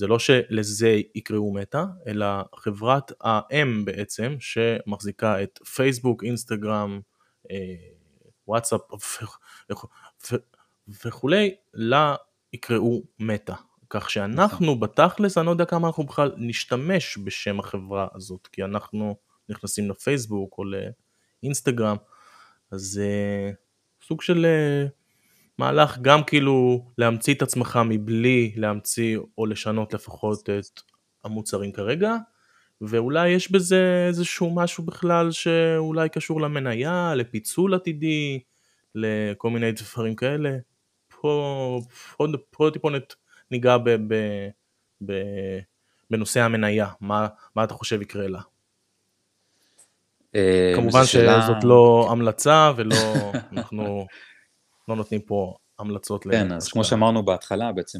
זה 0.01 0.07
לא 0.07 0.19
שלזה 0.19 1.01
יקראו 1.15 1.53
מטא, 1.53 1.85
אלא 2.07 2.27
חברת 2.57 3.13
האם 3.21 3.85
בעצם, 3.85 4.37
שמחזיקה 4.41 5.43
את 5.43 5.59
פייסבוק, 5.75 6.25
אינסטגרם, 6.25 7.01
אה, 7.51 7.57
וואטסאפ 8.49 8.81
וכולי, 11.05 11.55
לה 11.75 12.15
יקראו 12.53 13.03
מטא. 13.19 13.55
כך 13.91 14.11
שאנחנו 14.11 14.81
בתכלס, 14.81 15.39
אני 15.39 15.47
לא 15.47 15.51
יודע 15.51 15.65
כמה 15.65 15.87
אנחנו 15.89 16.05
בכלל 16.05 16.33
נשתמש 16.37 17.19
בשם 17.25 17.61
החברה 17.61 18.09
הזאת, 18.15 18.47
כי 18.47 18.65
אנחנו 18.65 19.17
נכנסים 19.49 19.91
לפייסבוק 19.91 20.59
או 20.59 20.65
לאינסטגרם, 21.43 21.97
אז 22.71 23.01
uh, 23.03 23.55
סוג 24.07 24.23
של 24.23 24.47
uh, 24.47 25.00
מהלך 25.61 25.99
גם 25.99 26.25
כאילו 26.25 26.87
להמציא 26.99 27.35
את 27.35 27.43
עצמך 27.43 27.81
מבלי 27.85 28.53
להמציא 28.57 29.19
או 29.39 29.47
לשנות 29.47 29.95
לפחות 29.95 30.51
את 30.51 30.81
המוצרים 31.25 31.73
כרגע, 31.73 32.17
ואולי 32.81 33.29
יש 33.29 33.53
בזה 33.53 34.05
איזשהו 34.09 34.55
משהו 34.55 34.85
בכלל 34.85 35.31
שאולי 35.31 36.09
קשור 36.09 36.41
למניה, 36.41 37.15
לפיצול 37.17 37.75
עתידי, 37.75 38.41
לכל 38.95 39.51
מיני 39.51 39.73
דברים 39.73 40.15
כאלה. 40.17 40.51
פה, 41.21 41.81
פה, 42.17 42.27
פה 42.51 42.71
טיפונת 42.73 43.15
ניגע 43.51 43.79
ב, 43.79 43.91
ב, 43.91 44.15
ב, 45.07 45.13
בנושא 46.11 46.41
המניה, 46.41 46.89
מה, 47.01 47.29
מה 47.57 47.65
אתה 47.65 47.75
חושב 47.75 48.03
יקרה 48.03 48.29
לה? 48.29 48.41
אה, 50.35 50.73
כמובן. 50.77 51.05
שזאת 51.05 51.65
לא 51.65 52.09
המלצה 52.11 52.73
ולא, 52.77 52.97
אנחנו 53.53 54.07
לא 54.91 54.97
נותנים 54.97 55.21
פה 55.21 55.57
המלצות. 55.79 56.25
כן, 56.25 56.53
אז 56.53 56.69
כמו 56.69 56.85
שאמרנו 56.85 57.25
בהתחלה, 57.25 57.73
בעצם 57.73 57.99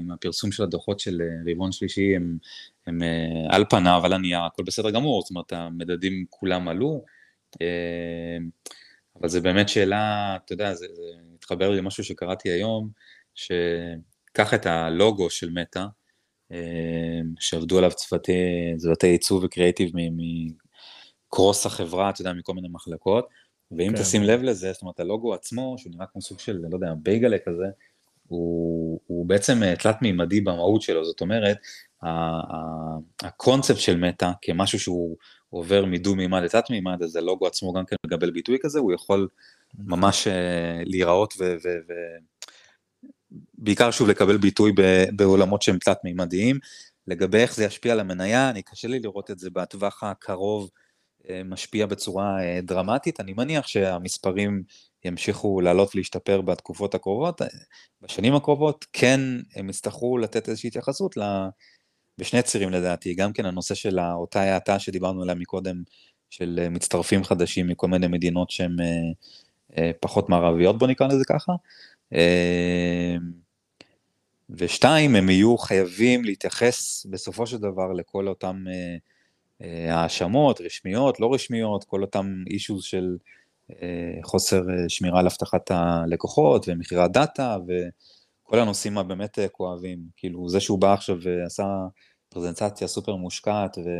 עם 0.00 0.10
הפרסום 0.10 0.52
של 0.52 0.62
הדוחות 0.62 1.00
של 1.00 1.22
אה, 1.22 1.52
רבעון 1.52 1.72
שלישי, 1.72 2.16
הם, 2.16 2.38
הם 2.86 3.02
אה, 3.02 3.56
על 3.56 3.64
פניו, 3.70 4.02
על 4.04 4.12
הנייר, 4.12 4.40
הכל 4.40 4.62
בסדר 4.62 4.90
גמור, 4.90 5.22
זאת 5.22 5.30
אומרת, 5.30 5.52
המדדים 5.52 6.24
כולם 6.30 6.68
עלו, 6.68 7.04
אבל 9.20 9.28
זה 9.28 9.40
באמת 9.40 9.68
שאלה, 9.68 10.36
אתה 10.44 10.52
יודע, 10.52 10.74
זה, 10.74 10.86
זה 10.92 11.02
מתחבר 11.34 11.70
לי 11.70 11.76
למשהו 11.76 12.04
שקראתי 12.04 12.48
היום, 12.48 12.88
שקח 13.34 14.54
את 14.54 14.66
הלוגו 14.66 15.30
של 15.30 15.50
מטא, 15.50 15.84
שעבדו 17.40 17.78
עליו 17.78 17.90
צוותי, 17.90 18.32
צוותי 18.78 19.06
עיצוב 19.06 19.44
וקריאיטיב 19.44 19.90
מקרוס 21.26 21.66
החברה, 21.66 22.10
אתה 22.10 22.20
יודע, 22.20 22.32
מכל 22.32 22.54
מיני 22.54 22.68
מחלקות, 22.68 23.28
ואם 23.72 23.92
כן. 23.92 24.02
תשים 24.02 24.22
לב 24.22 24.42
לזה, 24.42 24.72
זאת 24.72 24.82
אומרת, 24.82 25.00
הלוגו 25.00 25.34
עצמו, 25.34 25.74
שהוא 25.78 25.92
נראה 25.92 26.06
כמו 26.06 26.22
סוג 26.22 26.38
של, 26.38 26.60
לא 26.70 26.76
יודע, 26.76 26.92
בייגלה 27.02 27.36
כזה, 27.38 27.64
הוא, 28.28 29.00
הוא 29.06 29.26
בעצם 29.26 29.62
אה, 29.62 29.76
תלת 29.76 30.02
מימדי 30.02 30.40
במהות 30.40 30.82
שלו, 30.82 31.04
זאת 31.04 31.20
אומרת, 31.20 31.56
הקונספט 33.22 33.78
של 33.78 33.96
מטא 33.96 34.30
כמשהו 34.42 34.78
שהוא 34.78 35.16
עובר 35.50 35.84
מדו 35.84 36.14
מימד 36.14 36.42
לתת 36.42 36.70
מימד, 36.70 37.02
אז 37.02 37.16
הלוגו 37.16 37.46
עצמו 37.46 37.72
גם 37.72 37.84
כן 37.84 37.96
מקבל 38.06 38.30
ביטוי 38.30 38.58
כזה, 38.60 38.78
הוא 38.78 38.92
יכול 38.92 39.28
ממש 39.78 40.26
uh, 40.26 40.30
להיראות 40.84 41.34
ו... 41.38 41.44
ו, 41.64 41.68
ו 41.88 41.92
בעיקר 43.58 43.90
שוב 43.90 44.08
לקבל 44.08 44.36
ביטוי 44.36 44.72
בעולמות 45.16 45.62
שהם 45.62 45.78
תלת 45.78 45.98
מימדיים. 46.04 46.58
לגבי 47.06 47.38
איך 47.38 47.54
זה 47.54 47.64
ישפיע 47.64 47.92
על 47.92 48.00
המניה, 48.00 48.50
אני 48.50 48.62
קשה 48.62 48.88
לי 48.88 49.00
לראות 49.00 49.30
את 49.30 49.38
זה 49.38 49.50
בטווח 49.50 50.02
הקרוב 50.02 50.64
אה, 50.64 50.89
משפיע 51.44 51.86
בצורה 51.86 52.42
אה, 52.42 52.60
דרמטית, 52.62 53.20
אני 53.20 53.32
מניח 53.32 53.66
שהמספרים 53.66 54.62
ימשיכו 55.04 55.60
לעלות 55.60 55.94
ולהשתפר 55.94 56.40
בתקופות 56.40 56.94
הקרובות, 56.94 57.42
אה, 57.42 57.46
בשנים 58.02 58.34
הקרובות 58.34 58.86
כן 58.92 59.20
הם 59.56 59.70
יצטרכו 59.70 60.18
לתת 60.18 60.48
איזושהי 60.48 60.68
התייחסות 60.68 61.14
בשני 62.18 62.42
צירים 62.42 62.70
לדעתי, 62.70 63.14
גם 63.14 63.32
כן 63.32 63.46
הנושא 63.46 63.74
של 63.74 64.00
אותה 64.00 64.40
האטה 64.40 64.78
שדיברנו 64.78 65.22
עליה 65.22 65.34
מקודם, 65.34 65.82
של 66.30 66.68
מצטרפים 66.70 67.24
חדשים 67.24 67.68
מכל 67.68 67.88
מיני 67.88 68.06
מדינות 68.06 68.50
שהן 68.50 68.76
פחות 70.00 70.28
מערביות, 70.28 70.78
בוא 70.78 70.86
נקרא 70.86 71.06
לזה 71.06 71.24
ככה, 71.24 71.52
ושתיים, 74.50 75.16
הם 75.16 75.30
יהיו 75.30 75.58
חייבים 75.58 76.24
להתייחס 76.24 77.06
בסופו 77.10 77.46
של 77.46 77.58
דבר 77.58 77.92
לכל 77.92 78.28
אותם 78.28 78.64
האשמות, 79.90 80.60
רשמיות, 80.60 81.20
לא 81.20 81.34
רשמיות, 81.34 81.84
כל 81.84 82.02
אותם 82.02 82.44
אישוז 82.46 82.84
של 82.84 83.16
אה, 83.82 84.22
חוסר 84.22 84.70
אה, 84.70 84.88
שמירה 84.88 85.20
על 85.20 85.26
אבטחת 85.26 85.70
הלקוחות 85.70 86.68
ומכירת 86.68 87.12
דאטה 87.12 87.56
וכל 87.66 88.58
הנושאים 88.58 88.98
הבאמת 88.98 89.38
אה, 89.38 89.48
כואבים. 89.48 89.98
כאילו, 90.16 90.48
זה 90.48 90.60
שהוא 90.60 90.78
בא 90.78 90.92
עכשיו 90.92 91.16
ועשה 91.22 91.64
פרזנטציה 92.28 92.88
סופר 92.88 93.16
מושקעת 93.16 93.78
ו, 93.78 93.90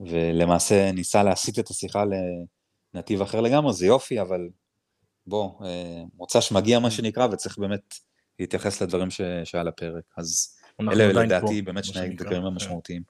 ולמעשה 0.00 0.92
ניסה 0.92 1.22
להסיט 1.22 1.58
את 1.58 1.68
השיחה 1.68 2.04
לנתיב 2.94 3.22
אחר 3.22 3.40
לגמרי, 3.40 3.72
זה 3.72 3.86
יופי, 3.86 4.20
אבל 4.20 4.48
בוא, 5.26 5.50
מוצא 6.14 6.40
שמגיע 6.40 6.78
מה 6.78 6.90
שנקרא, 6.90 7.26
וצריך 7.32 7.58
באמת 7.58 7.94
להתייחס 8.38 8.82
לדברים 8.82 9.10
ש, 9.10 9.20
שעל 9.44 9.68
הפרק. 9.68 10.04
אז 10.16 10.56
אלה 10.80 11.12
לדעתי 11.12 11.62
באמת 11.62 11.84
שני 11.84 12.00
הדברים 12.00 12.44
המשמעותיים. 12.44 13.02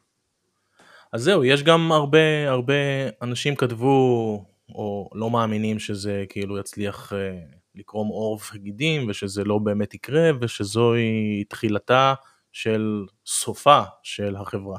אז 1.13 1.23
זהו, 1.23 1.45
יש 1.45 1.63
גם 1.63 1.93
הרבה 1.93 2.49
הרבה 2.49 2.75
אנשים 3.23 3.57
כתבו 3.57 4.45
או 4.69 5.11
לא 5.15 5.31
מאמינים 5.31 5.79
שזה 5.79 6.25
כאילו 6.29 6.59
יצליח 6.59 7.13
אה, 7.13 7.39
לקרום 7.75 8.09
עור 8.09 8.41
וגידים 8.55 9.09
ושזה 9.09 9.45
לא 9.45 9.59
באמת 9.59 9.95
יקרה 9.95 10.31
ושזוהי 10.41 11.45
תחילתה 11.49 12.15
של 12.53 13.07
סופה 13.27 13.83
של 14.03 14.37
החברה. 14.37 14.79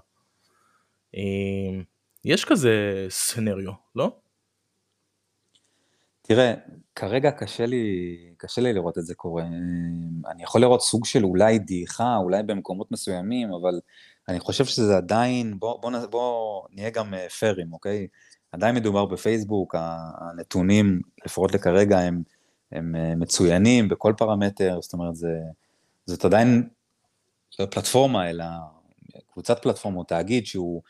אה, 1.16 1.82
יש 2.26 2.46
כזה 2.46 3.06
סנריו, 3.10 3.74
לא? 3.96 4.12
תראה, 6.22 6.54
כרגע 6.96 7.32
קשה 7.32 7.66
לי, 7.66 8.18
קשה 8.38 8.62
לי 8.62 8.74
לראות 8.74 8.98
את 8.98 9.06
זה 9.06 9.16
קורה. 9.16 9.44
אני 10.28 10.44
יכול 10.44 10.62
לראות 10.62 10.82
סוג 10.82 11.06
של 11.06 11.24
אולי 11.24 11.60
דעיכה, 11.60 12.16
אולי 12.16 12.44
במקומות 12.44 12.92
מסוימים, 12.92 13.54
אבל 13.54 13.80
אני 14.30 14.40
חושב 14.40 14.66
שזה 14.66 14.98
עדיין, 14.98 15.60
בוא, 15.60 15.82
בוא, 15.82 16.06
בוא 16.06 16.62
נהיה 16.72 16.90
גם 16.90 17.14
אה, 17.14 17.30
פיירים, 17.30 17.74
אוקיי? 17.74 18.08
עדיין 18.52 18.76
מדובר 18.76 19.06
בפייסבוק, 19.06 19.76
הנתונים, 20.18 21.02
לפחות 21.26 21.54
לכרגע, 21.54 22.00
הם, 22.00 22.24
הם 22.72 22.96
אה, 22.96 23.16
מצוינים 23.16 23.90
בכל 23.90 24.14
פרמטר, 24.18 24.82
זאת 24.82 24.94
אומרת, 24.94 25.16
זה, 25.16 25.40
זאת 26.06 26.26
עדיין 26.26 26.70
לא 27.60 27.66
פלטפורמה, 27.66 28.30
אלא 28.30 28.46
קבוצת 29.32 29.62
פלטפורמות, 29.62 30.08
תאגיד 30.08 30.46
שהוא 30.46 30.82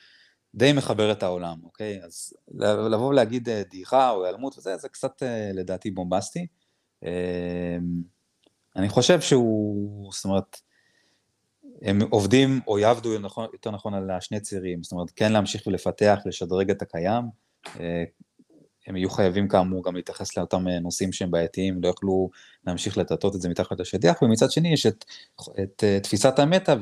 די 0.56 0.74
מחבר 0.74 1.12
את 1.12 1.24
העולם, 1.24 1.58
אוקיי? 1.64 2.04
אז 2.04 2.34
לבוא 2.92 3.08
ולהגיד 3.08 3.50
אה, 3.50 3.62
דעיכה 3.72 4.10
או 4.10 4.24
היעלמות 4.24 4.58
וזה, 4.58 4.78
זה 4.78 4.90
קצת 4.90 5.24
לדעתי 5.54 5.92
בומבסטי. 5.92 6.48
אני 8.76 8.90
חושב 8.90 9.22
שהוא, 9.22 10.12
זאת 10.14 10.26
אומרת, 10.26 10.58
הם 11.84 12.00
עובדים 12.10 12.60
או 12.68 12.80
יעבדו 12.80 13.20
נכון, 13.20 13.48
יותר 13.54 13.72
נכון 13.72 13.94
על 13.94 14.12
השני 14.12 14.40
צירים, 14.40 14.84
זאת 14.84 14.92
אומרת 14.92 15.12
כן 15.16 15.32
להמשיך 15.32 15.68
ולפתח, 15.68 16.20
לשדרג 16.26 16.72
את 16.72 16.82
הקיים, 16.82 17.24
אה, 17.80 18.04
הם 18.88 18.96
יהיו 18.96 19.10
חייבים 19.10 19.48
כאמור 19.48 19.84
גם 19.84 19.96
להתייחס 19.96 20.38
לאותם 20.38 20.68
אה, 20.68 20.80
נושאים 20.80 21.12
שהם 21.12 21.32
בעייתיים, 21.32 21.84
לא 21.84 21.88
יוכלו 21.88 22.30
להמשיך 22.68 22.98
לטאטות 22.98 23.36
את 23.36 23.42
זה 23.42 23.50
מתחת 23.50 23.80
לשטיח, 23.80 24.22
ומצד 24.22 24.52
שני 24.52 24.74
יש 24.74 24.86
את, 24.86 25.06
את, 25.40 25.60
את 25.64 25.84
אה, 25.84 26.00
תפיסת 26.00 26.40
המטה, 26.40 26.76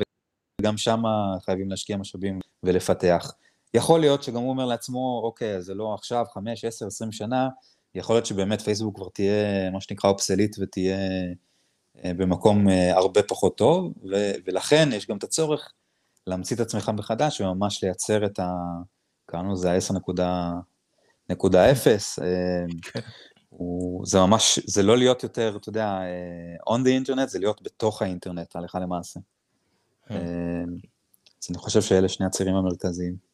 וגם 0.62 0.78
שם 0.78 1.04
חייבים 1.46 1.70
להשקיע 1.70 1.98
משאבים 1.98 2.40
ולפתח. 2.64 3.32
יכול 3.74 4.00
להיות 4.00 4.24
שגם 4.24 4.42
הוא 4.42 4.50
אומר 4.50 4.66
לעצמו, 4.66 5.22
אוקיי, 5.24 5.62
זה 5.62 5.74
לא 5.74 5.94
עכשיו, 5.94 6.26
5, 6.34 6.66
10, 6.66 6.88
20 6.88 7.12
שנה, 7.12 7.50
יכול 7.96 8.16
להיות 8.16 8.26
שבאמת 8.26 8.62
פייסבוק 8.62 8.96
כבר 8.96 9.10
תהיה 9.10 9.70
מה 9.72 9.82
שנקרא 9.82 10.10
אופסלית 10.10 10.56
ותהיה 10.60 10.98
במקום 11.96 12.70
אה, 12.70 12.98
הרבה 12.98 13.24
פחות 13.24 13.58
טוב, 13.58 13.94
ו- 14.12 14.34
ולכן 14.46 14.90
יש 14.94 15.08
גם 15.08 15.18
את 15.18 15.24
הצורך 15.24 15.74
להמציא 16.28 16.56
את 16.56 16.62
עצמך 16.62 16.92
מחדש 16.98 17.42
וממש 17.42 17.84
לייצר 17.84 18.26
את 18.26 18.40
ה... 18.40 18.54
קראנו 19.26 19.54
לזה 19.54 19.72
ה-10.0, 19.72 20.22
אה, 22.22 22.66
זה 24.04 24.20
ממש, 24.20 24.60
זה 24.66 24.84
לא 24.84 24.98
להיות 24.98 25.24
יותר, 25.24 25.58
אתה 25.58 25.70
יודע, 25.70 26.00
on 26.70 26.80
the 26.80 27.08
internet, 27.08 27.28
זה 27.28 27.40
להיות 27.40 27.62
בתוך 27.62 28.02
האינטרנט, 28.02 28.56
הלכה 28.56 28.80
למעשה. 28.80 29.20
אז 31.42 31.48
אני 31.50 31.58
חושב 31.58 31.82
שאלה 31.82 32.10
שני 32.10 32.26
הצירים 32.26 32.56
המרכזיים. 32.56 33.31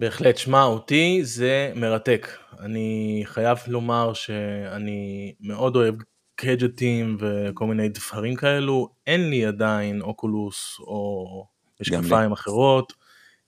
בהחלט, 0.00 0.36
שמע, 0.36 0.64
אותי 0.64 1.20
זה 1.22 1.72
מרתק. 1.76 2.28
אני 2.58 3.22
חייב 3.24 3.58
לומר 3.66 4.12
שאני 4.14 5.34
מאוד 5.40 5.76
אוהב 5.76 5.94
קג'טים 6.34 7.16
וכל 7.20 7.66
מיני 7.66 7.88
דברים 7.88 8.36
כאלו, 8.36 8.88
אין 9.06 9.30
לי 9.30 9.46
עדיין 9.46 10.02
אוקולוס 10.02 10.76
או 10.80 11.46
משקפיים 11.80 12.32
אחרות, 12.32 12.92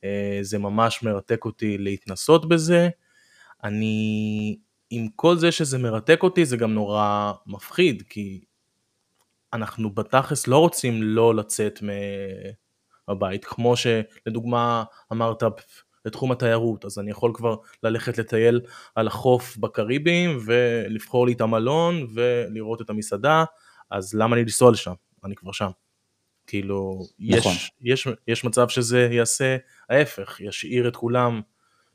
אה, 0.05 0.39
זה 0.43 0.59
ממש 0.59 1.03
מרתק 1.03 1.45
אותי 1.45 1.79
להתנסות 1.79 2.49
בזה. 2.49 2.89
אני, 3.65 4.57
עם 4.91 5.09
כל 5.17 5.37
זה 5.37 5.53
שזה 5.53 5.79
מרתק 5.79 6.23
אותי, 6.23 6.45
זה 6.45 6.57
גם 6.57 6.75
נורא 6.75 7.33
מפחיד, 7.47 8.03
כי 8.09 8.41
אנחנו 9.53 9.95
בתכלס 9.95 10.47
לא 10.47 10.59
רוצים 10.59 11.03
לא 11.03 11.35
לצאת 11.35 11.81
מהבית, 13.09 13.45
כמו 13.45 13.75
שלדוגמה 13.77 14.85
אמרת 15.13 15.43
לתחום 16.05 16.33
התיירות, 16.33 16.85
אז 16.85 16.99
אני 16.99 17.11
יכול 17.11 17.31
כבר 17.35 17.57
ללכת 17.83 18.19
לטייל 18.19 18.61
על 18.95 19.07
החוף 19.07 19.57
בקריבים 19.57 20.39
ולבחור 20.45 21.27
לי 21.27 21.33
את 21.33 21.41
המלון 21.41 22.07
ולראות 22.15 22.81
את 22.81 22.91
המסעדה, 22.91 23.45
אז 23.91 24.15
למה 24.15 24.37
לי 24.37 24.43
לנסוע 24.43 24.71
לשם? 24.71 24.95
אני 25.25 25.35
כבר 25.35 25.53
שם. 25.53 25.71
כאילו, 26.47 27.03
נכון. 27.19 27.53
יש, 27.53 27.73
יש, 27.83 28.09
יש 28.29 28.45
מצב 28.45 28.69
שזה 28.69 29.09
יעשה 29.11 29.57
ההפך, 29.91 30.41
ישאיר 30.41 30.89
את 30.89 30.97
כולם 30.97 31.41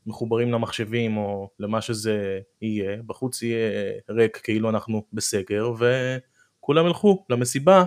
מחוברים 0.06 0.52
למחשבים 0.52 1.16
או 1.16 1.50
למה 1.58 1.80
שזה 1.80 2.40
יהיה, 2.62 3.02
בחוץ 3.06 3.42
יהיה 3.42 3.70
ריק 4.10 4.36
כאילו 4.36 4.70
אנחנו 4.70 5.02
בסגר 5.12 5.70
וכולם 5.78 6.86
ילכו 6.86 7.24
למסיבה 7.30 7.84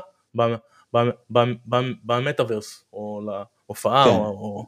במטאוורס 2.05 2.86
או 2.93 3.21
להופעה 3.25 4.05
כן. 4.05 4.10
או, 4.10 4.25
או 4.25 4.65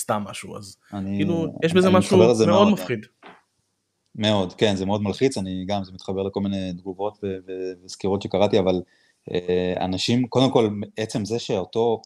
סתם 0.00 0.22
משהו, 0.26 0.56
אז 0.56 0.76
אני, 0.92 1.16
כאילו 1.16 1.46
יש 1.64 1.72
בזה 1.72 1.90
משהו 1.90 2.18
מאוד, 2.18 2.46
מאוד 2.46 2.72
מפחיד. 2.72 3.06
מאוד, 4.14 4.54
כן, 4.54 4.76
זה 4.76 4.86
מאוד 4.86 5.02
מלחיץ, 5.02 5.38
אני 5.38 5.64
גם, 5.68 5.84
זה 5.84 5.92
מתחבר 5.92 6.22
לכל 6.22 6.40
מיני 6.40 6.72
תגובות 6.72 7.18
וסקירות 7.84 8.22
שקראתי, 8.22 8.58
אבל 8.58 8.82
אה, 9.32 9.84
אנשים, 9.84 10.26
קודם 10.26 10.50
כל, 10.50 10.68
עצם 10.96 11.24
זה 11.24 11.38
שאותו, 11.38 12.02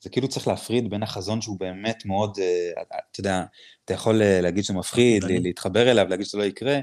זה 0.00 0.10
כאילו 0.10 0.28
צריך 0.28 0.48
להפריד 0.48 0.90
בין 0.90 1.02
החזון 1.02 1.40
שהוא 1.40 1.58
באמת 1.60 2.06
מאוד, 2.06 2.38
אה, 2.40 2.82
אתה 2.82 3.20
יודע, 3.20 3.44
אתה 3.84 3.94
יכול 3.94 4.22
אה, 4.22 4.40
להגיד 4.40 4.64
שזה 4.64 4.74
מפחיד, 4.74 5.24
להתחבר 5.24 5.90
אליו, 5.90 6.06
להגיד 6.08 6.26
שזה 6.26 6.38
לא 6.38 6.44
יקרה, 6.44 6.78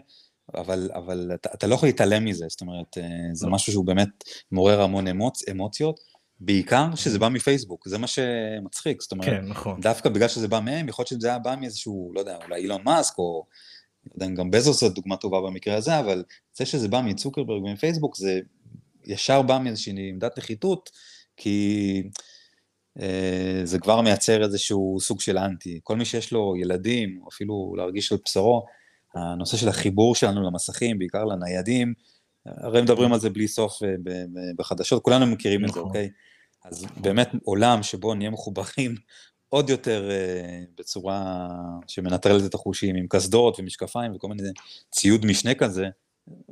אבל, 0.55 0.89
אבל 0.93 1.31
אתה, 1.33 1.49
אתה 1.53 1.67
לא 1.67 1.75
יכול 1.75 1.89
להתעלם 1.89 2.25
מזה, 2.25 2.45
זאת 2.49 2.61
אומרת, 2.61 2.97
זה 3.33 3.47
לא. 3.47 3.53
משהו 3.53 3.71
שהוא 3.71 3.85
באמת 3.85 4.09
מעורר 4.51 4.81
המון 4.81 5.07
אמוצ, 5.07 5.49
אמוציות, 5.49 5.99
בעיקר 6.39 6.95
שזה 6.95 7.19
בא 7.19 7.29
מפייסבוק, 7.29 7.87
זה 7.87 7.97
מה 7.97 8.07
שמצחיק, 8.07 9.01
זאת 9.01 9.11
אומרת, 9.11 9.29
כן, 9.29 9.45
נכון. 9.45 9.81
דווקא 9.81 10.09
בגלל 10.09 10.27
שזה 10.27 10.47
בא 10.47 10.59
מהם, 10.59 10.89
יכול 10.89 11.03
להיות 11.03 11.07
שזה 11.07 11.27
היה 11.27 11.39
בא 11.39 11.55
מאיזשהו, 11.59 12.11
לא 12.15 12.19
יודע, 12.19 12.37
אולי 12.45 12.61
אילון 12.61 12.81
מאסק, 12.85 13.17
או 13.17 13.45
לא 14.05 14.25
יודע, 14.25 14.35
גם 14.35 14.51
בזוס 14.51 14.79
זו 14.79 14.89
דוגמה 14.89 15.17
טובה 15.17 15.41
במקרה 15.41 15.75
הזה, 15.75 15.99
אבל 15.99 16.23
זה 16.53 16.65
שזה 16.65 16.87
בא 16.87 17.01
מצוקרברג 17.01 17.63
ומפייסבוק, 17.63 18.15
זה 18.15 18.39
ישר 19.05 19.41
בא 19.41 19.59
מאיזושהי 19.63 20.09
עמדת 20.09 20.37
נחיתות, 20.37 20.89
כי 21.37 22.03
אה, 23.01 23.61
זה 23.63 23.79
כבר 23.79 24.01
מייצר 24.01 24.43
איזשהו 24.43 24.97
סוג 25.01 25.21
של 25.21 25.37
אנטי. 25.37 25.79
כל 25.83 25.95
מי 25.95 26.05
שיש 26.05 26.31
לו 26.31 26.53
ילדים, 26.61 27.21
אפילו 27.27 27.73
להרגיש 27.77 28.11
על 28.11 28.17
בשרו, 28.25 28.65
הנושא 29.15 29.57
של 29.57 29.69
החיבור 29.69 30.15
שלנו 30.15 30.43
למסכים, 30.43 30.99
בעיקר 30.99 31.25
לניידים, 31.25 31.93
הרי 32.57 32.81
מדברים 32.81 33.13
על 33.13 33.19
זה 33.19 33.29
בלי 33.29 33.47
סוף 33.47 33.83
אה, 33.83 33.89
בחדשות, 34.57 35.03
כולנו 35.03 35.25
מכירים 35.25 35.65
את 35.65 35.69
זה, 35.69 35.79
נכון. 35.79 35.83
אוקיי? 35.83 36.09
אז 36.65 36.85
באמת 37.01 37.29
עולם 37.43 37.83
שבו 37.83 38.13
נהיה 38.13 38.29
מחוברים 38.29 38.95
עוד 39.49 39.69
יותר 39.69 40.09
uh, 40.09 40.79
בצורה 40.79 41.47
שמנטרלת 41.87 42.45
את 42.45 42.53
החושים, 42.53 42.95
עם 42.95 43.05
קסדות 43.09 43.59
ומשקפיים 43.59 44.15
וכל 44.15 44.27
מיני 44.27 44.49
ציוד 44.91 45.25
משנה 45.25 45.53
כזה, 45.53 45.87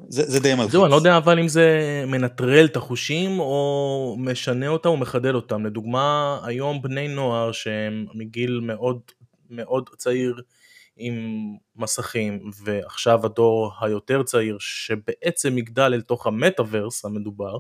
זה, 0.10 0.24
זה 0.24 0.40
די 0.40 0.56
מלחיץ. 0.56 0.72
זהו, 0.72 0.84
אני 0.84 0.92
לא 0.92 0.96
יודע 0.96 1.18
אבל 1.18 1.40
אם 1.40 1.48
זה 1.48 1.80
מנטרל 2.08 2.66
את 2.66 2.76
החושים 2.76 3.40
או 3.40 4.16
משנה 4.20 4.68
אותם 4.68 4.90
או 4.90 4.98
מחדל 4.98 5.36
אותם. 5.36 5.66
לדוגמה, 5.66 6.40
היום 6.44 6.82
בני 6.82 7.08
נוער 7.08 7.52
שהם 7.52 8.06
מגיל 8.14 8.60
מאוד 8.64 9.00
מאוד 9.50 9.90
צעיר 9.98 10.42
עם 10.98 11.16
מסכים, 11.76 12.52
ועכשיו 12.64 13.26
הדור 13.26 13.72
היותר 13.82 14.24
צעיר 14.24 14.58
שבעצם 14.60 15.58
יגדל 15.58 15.92
אל 15.94 16.02
תוך 16.02 16.28
המטאוורס 16.28 17.06
המדובר, 17.06 17.58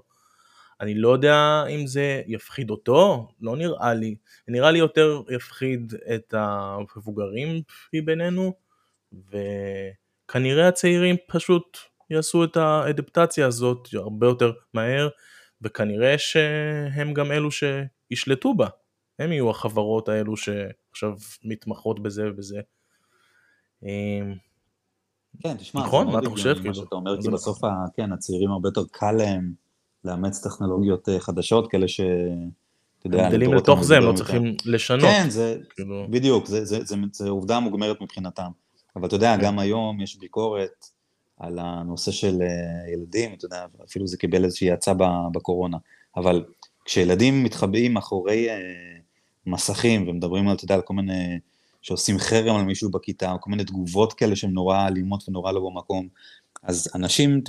אני 0.82 0.94
לא 0.94 1.10
יודע 1.10 1.64
אם 1.70 1.88
זה 1.88 2.22
יפחיד 2.28 2.70
אותו, 2.70 3.28
לא 3.42 3.58
נראה 3.58 3.94
לי. 3.94 4.16
נראה 4.48 4.72
לי 4.72 4.80
יותר 4.80 5.22
יפחיד 5.30 5.94
את 6.16 6.34
המבוגרים 6.38 7.62
בינינו, 8.06 8.54
וכנראה 9.14 10.68
הצעירים 10.68 11.16
פשוט 11.28 11.78
יעשו 12.10 12.44
את 12.44 12.58
האדפטציה 12.58 13.48
הזאת 13.48 13.88
הרבה 13.94 14.28
יותר 14.28 14.52
מהר, 14.74 15.10
וכנראה 15.62 16.18
שהם 16.18 17.14
גם 17.14 17.32
אלו 17.32 17.50
שישלטו 17.52 18.54
בה. 18.54 18.68
הם 19.20 19.32
יהיו 19.32 19.50
החברות 19.50 20.10
האלו 20.10 20.38
שעכשיו 20.38 21.14
מתמחות 21.44 22.04
בזה 22.04 22.30
ובזה. 22.30 22.62
אמ, 23.86 24.34
כן, 25.44 25.58
תשמע, 25.58 25.82
נכון, 25.82 26.08
מה 26.08 26.20
אתה 26.20 26.30
חושב? 26.30 26.54
מה 26.54 26.60
כאילו? 26.60 26.76
שאתה 26.76 26.96
אומר, 26.96 27.22
כי 27.22 27.30
בסוף, 27.30 27.60
כן, 27.96 28.12
הצעירים 28.12 28.52
הרבה 28.52 28.70
יותר 28.70 28.84
קל 28.92 29.12
להם 29.12 29.54
לאמץ 30.04 30.44
טכנולוגיות 30.44 31.10
אה, 31.10 31.20
חדשות, 31.20 31.72
כאלה 31.72 31.88
ש... 31.88 32.02
אתה 33.00 33.08
יודע, 33.08 33.30
גדלים 33.30 33.54
לתוך 33.54 33.84
זה, 33.84 33.98
הם 33.98 34.04
לא 34.04 34.14
צריכים 34.14 34.56
לשנות. 34.66 35.02
כן, 35.02 35.30
זה, 35.30 35.58
כאילו... 35.70 36.08
בדיוק, 36.10 36.46
זה 37.12 37.30
עובדה 37.30 37.60
מוגמרת 37.60 38.02
מבחינתם. 38.02 38.50
אבל 38.96 39.08
אתה 39.08 39.16
יודע, 39.16 39.36
כן. 39.38 39.44
גם 39.44 39.60
היום 39.60 40.02
יש 40.02 40.16
ביקורת 40.20 40.86
על 41.38 41.60
הנושא 41.60 42.12
של 42.12 42.42
אה, 42.42 42.94
ילדים, 42.94 43.34
אתה 43.34 43.46
יודע, 43.46 43.66
אפילו 43.84 44.08
זה 44.08 44.18
קיבל 44.18 44.46
איזושהי 44.46 44.72
האצה 44.72 44.94
בקורונה. 45.34 45.78
אבל 46.18 46.46
כשילדים 46.86 47.44
מתחבאים 47.44 47.94
מאחורי 47.94 48.50
אה, 48.50 48.56
מסכים 49.46 50.08
ומדברים 50.08 50.48
על, 50.48 50.56
אתה 50.56 50.66
יודע, 50.66 50.76
על 50.76 50.82
כל 50.82 50.94
מיני, 50.94 51.40
שעושים 51.86 52.20
חרם 52.20 52.56
על 52.56 52.64
מישהו 52.64 52.92
בכיתה, 52.92 53.32
או 53.32 53.42
כל 53.42 53.50
מיני 53.50 53.64
תגובות 53.64 54.14
כאלה 54.14 54.36
שהן 54.36 54.52
נורא 54.52 54.88
אלימות 54.88 55.30
ונורא 55.30 55.52
לא 55.52 55.62
במקום, 55.70 56.08
אז 56.64 56.90
אנשים, 56.96 57.42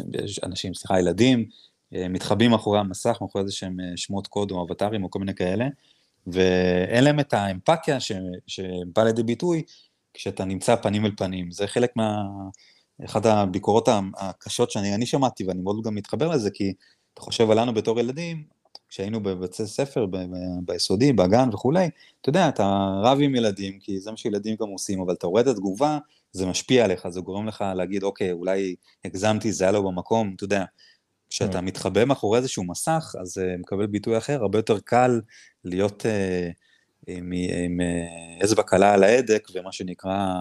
אנשים, 0.42 0.74
סליחה, 0.74 0.98
ילדים, 0.98 1.48
אה, 1.94 2.08
מתחבאים 2.08 2.50
מאחורי 2.50 2.78
המסך, 2.78 3.18
מאחורי 3.20 3.44
איזה 3.44 3.54
שהם 3.54 3.76
שמות 3.96 4.26
קוד 4.26 4.50
או 4.50 4.64
אבטרים 4.64 5.04
או 5.04 5.10
כל 5.10 5.18
מיני 5.18 5.34
כאלה, 5.34 5.66
ואין 6.26 7.04
להם 7.04 7.20
את 7.20 7.34
האמפתיה 7.34 7.98
שבאה 8.46 9.04
לידי 9.04 9.22
ביטוי 9.22 9.62
כשאתה 10.14 10.44
נמצא 10.44 10.76
פנים 10.76 11.06
אל 11.06 11.12
פנים. 11.16 11.50
זה 11.50 11.66
חלק 11.66 11.90
מה... 11.96 12.22
אחת 13.04 13.26
הביקורות 13.26 13.88
הקשות 14.16 14.70
שאני 14.70 15.06
שמעתי, 15.06 15.44
ואני 15.44 15.60
מאוד 15.62 15.82
גם 15.84 15.94
מתחבר 15.94 16.28
לזה, 16.28 16.50
כי 16.50 16.72
אתה 17.14 17.20
חושב 17.22 17.50
עלינו 17.50 17.74
בתור 17.74 18.00
ילדים, 18.00 18.44
כשהיינו 18.88 19.22
בבתי 19.22 19.66
ספר, 19.66 20.06
ביסודי, 20.62 21.12
בגן 21.12 21.48
וכולי, 21.52 21.88
אתה 22.20 22.28
יודע, 22.28 22.48
אתה 22.48 22.64
רב 23.02 23.18
עם 23.20 23.34
ילדים, 23.34 23.78
כי 23.78 24.00
זה 24.00 24.10
מה 24.10 24.16
שילדים 24.16 24.56
גם 24.60 24.68
עושים, 24.68 25.00
אבל 25.00 25.14
אתה 25.14 25.26
רואה 25.26 25.42
את 25.42 25.46
התגובה, 25.46 25.98
זה 26.32 26.46
משפיע 26.46 26.84
עליך, 26.84 27.08
זה 27.08 27.20
גורם 27.20 27.46
לך 27.46 27.64
להגיד, 27.76 28.02
אוקיי, 28.02 28.32
אולי 28.32 28.74
הגזמתי, 29.04 29.52
זה 29.52 29.64
היה 29.64 29.72
לו 29.72 29.82
במקום, 29.82 30.32
אתה 30.36 30.44
יודע. 30.44 30.64
כשאתה 31.30 31.58
mm. 31.58 31.62
מתחבא 31.62 32.04
מאחורי 32.04 32.38
איזשהו 32.38 32.64
מסך, 32.64 33.14
אז 33.20 33.28
זה 33.28 33.54
uh, 33.54 33.60
מקבל 33.60 33.86
ביטוי 33.86 34.18
אחר, 34.18 34.42
הרבה 34.42 34.58
יותר 34.58 34.78
קל 34.78 35.20
להיות 35.64 36.02
uh, 36.02 36.52
עם, 37.06 37.32
עם 37.64 37.80
uh, 37.80 38.44
אצבע 38.44 38.62
קלה 38.62 38.94
על 38.94 39.04
ההדק, 39.04 39.48
ומה 39.54 39.72
שנקרא, 39.72 40.34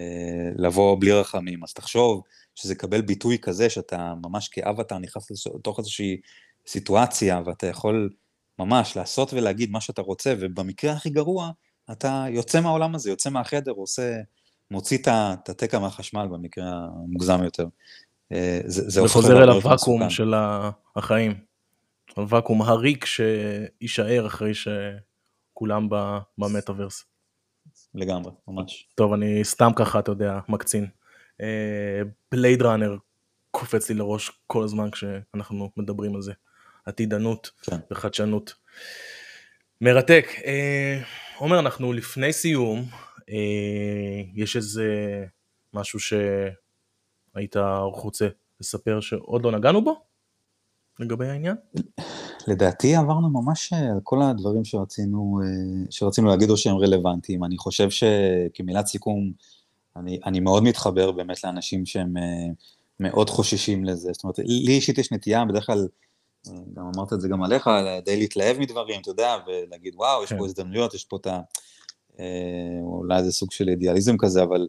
אה, 0.00 0.50
לבוא 0.56 0.96
בלי 1.00 1.12
רחמים. 1.12 1.64
אז 1.64 1.72
תחשוב 1.72 2.22
שזה 2.54 2.72
יקבל 2.72 3.00
ביטוי 3.00 3.38
כזה, 3.38 3.70
שאתה 3.70 4.14
ממש 4.22 4.48
כאבטר 4.48 4.98
נכנס 4.98 5.46
לתוך 5.54 5.78
איזושהי 5.78 6.16
סיטואציה, 6.68 7.40
ואתה 7.46 7.66
יכול 7.66 8.10
ממש 8.58 8.96
לעשות 8.96 9.32
ולהגיד 9.32 9.70
מה 9.70 9.80
שאתה 9.80 10.02
רוצה, 10.02 10.34
ובמקרה 10.40 10.92
הכי 10.92 11.10
גרוע, 11.10 11.50
אתה 11.92 12.24
יוצא 12.30 12.60
מהעולם 12.60 12.94
הזה, 12.94 13.10
יוצא 13.10 13.30
מהחדר, 13.30 13.72
עושה, 13.72 14.16
מוציא 14.70 14.98
את 14.98 15.48
התקע 15.48 15.78
מהחשמל 15.78 16.26
במקרה 16.30 16.64
המוגזם 16.66 17.44
יותר. 17.44 17.66
אה, 18.32 18.60
זה, 18.64 18.90
זה 18.90 19.02
וחוזר 19.02 19.42
אל 19.42 19.48
הוואקום 19.48 20.10
של 20.10 20.34
החיים. 20.96 21.34
הוואקום 22.16 22.62
הריק 22.62 23.04
שיישאר 23.04 24.26
אחרי 24.26 24.52
שכולם 24.54 25.88
במטאוורס. 26.38 27.04
לגמרי, 27.94 28.32
ממש. 28.48 28.88
טוב, 28.94 29.12
אני 29.12 29.44
סתם 29.44 29.70
ככה, 29.76 29.98
אתה 29.98 30.12
יודע, 30.12 30.38
מקצין. 30.48 30.86
בלייד 32.32 32.62
uh, 32.62 32.64
ראנר 32.64 32.96
קופץ 33.50 33.88
לי 33.88 33.94
לראש 33.94 34.30
כל 34.46 34.64
הזמן 34.64 34.90
כשאנחנו 34.90 35.70
מדברים 35.76 36.14
על 36.14 36.22
זה. 36.22 36.32
עתידנות 36.86 37.50
כן. 37.62 37.76
וחדשנות. 37.90 38.54
מרתק. 39.80 40.26
Uh, 40.36 40.44
עומר, 41.38 41.58
אנחנו 41.58 41.92
לפני 41.92 42.32
סיום, 42.32 42.84
uh, 43.20 43.24
יש 44.34 44.56
איזה 44.56 45.24
משהו 45.74 46.00
שהיית 46.00 47.56
רוצה 47.92 48.28
לספר 48.60 49.00
שעוד 49.00 49.44
לא 49.44 49.52
נגענו 49.52 49.84
בו? 49.84 50.06
לגבי 51.00 51.28
העניין? 51.28 51.56
לדעתי 52.48 52.96
עברנו 52.96 53.30
ממש 53.30 53.72
אה, 53.72 53.78
על 53.78 54.00
כל 54.02 54.22
הדברים 54.22 54.64
שרצינו, 54.64 55.40
אה, 55.42 55.84
שרצינו 55.90 56.28
להגיד 56.28 56.50
או 56.50 56.56
שהם 56.56 56.76
רלוונטיים. 56.76 57.44
אני 57.44 57.58
חושב 57.58 57.88
שכמילת 57.90 58.86
סיכום, 58.86 59.32
אני, 59.96 60.20
אני 60.26 60.40
מאוד 60.40 60.62
מתחבר 60.62 61.12
באמת 61.12 61.44
לאנשים 61.44 61.86
שהם 61.86 62.16
אה, 62.16 62.22
מאוד 63.00 63.30
חוששים 63.30 63.84
לזה. 63.84 64.12
זאת 64.12 64.24
אומרת, 64.24 64.38
לי 64.38 64.72
אישית 64.72 64.98
יש 64.98 65.12
נטייה, 65.12 65.44
בדרך 65.44 65.66
כלל, 65.66 65.88
גם 66.74 66.90
אמרת 66.96 67.12
את 67.12 67.20
זה 67.20 67.28
גם 67.28 67.42
עליך, 67.42 67.70
די 68.04 68.16
להתלהב 68.16 68.58
מדברים, 68.58 69.00
אתה 69.00 69.10
יודע, 69.10 69.36
ולהגיד, 69.46 69.94
וואו, 69.96 70.22
יש 70.22 70.32
פה 70.32 70.38
כן. 70.38 70.44
הזדמנויות, 70.44 70.94
יש 70.94 71.04
פה 71.04 71.16
את 71.16 71.26
ה... 71.26 71.40
אולי 72.82 73.18
איזה 73.18 73.32
סוג 73.32 73.52
של 73.52 73.68
אידיאליזם 73.68 74.16
כזה, 74.18 74.42
אבל 74.42 74.68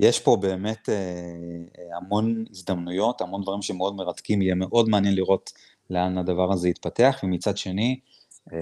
יש 0.00 0.20
פה 0.20 0.36
באמת 0.36 0.88
אה, 0.88 1.96
המון 1.96 2.44
הזדמנויות, 2.50 3.20
המון 3.20 3.42
דברים 3.42 3.62
שמאוד 3.62 3.96
מרתקים, 3.96 4.42
יהיה 4.42 4.54
מאוד 4.54 4.88
מעניין 4.88 5.14
לראות 5.14 5.52
לאן 5.90 6.18
הדבר 6.18 6.52
הזה 6.52 6.68
יתפתח, 6.68 7.20
ומצד 7.22 7.56
שני, 7.56 8.00
אה, 8.52 8.58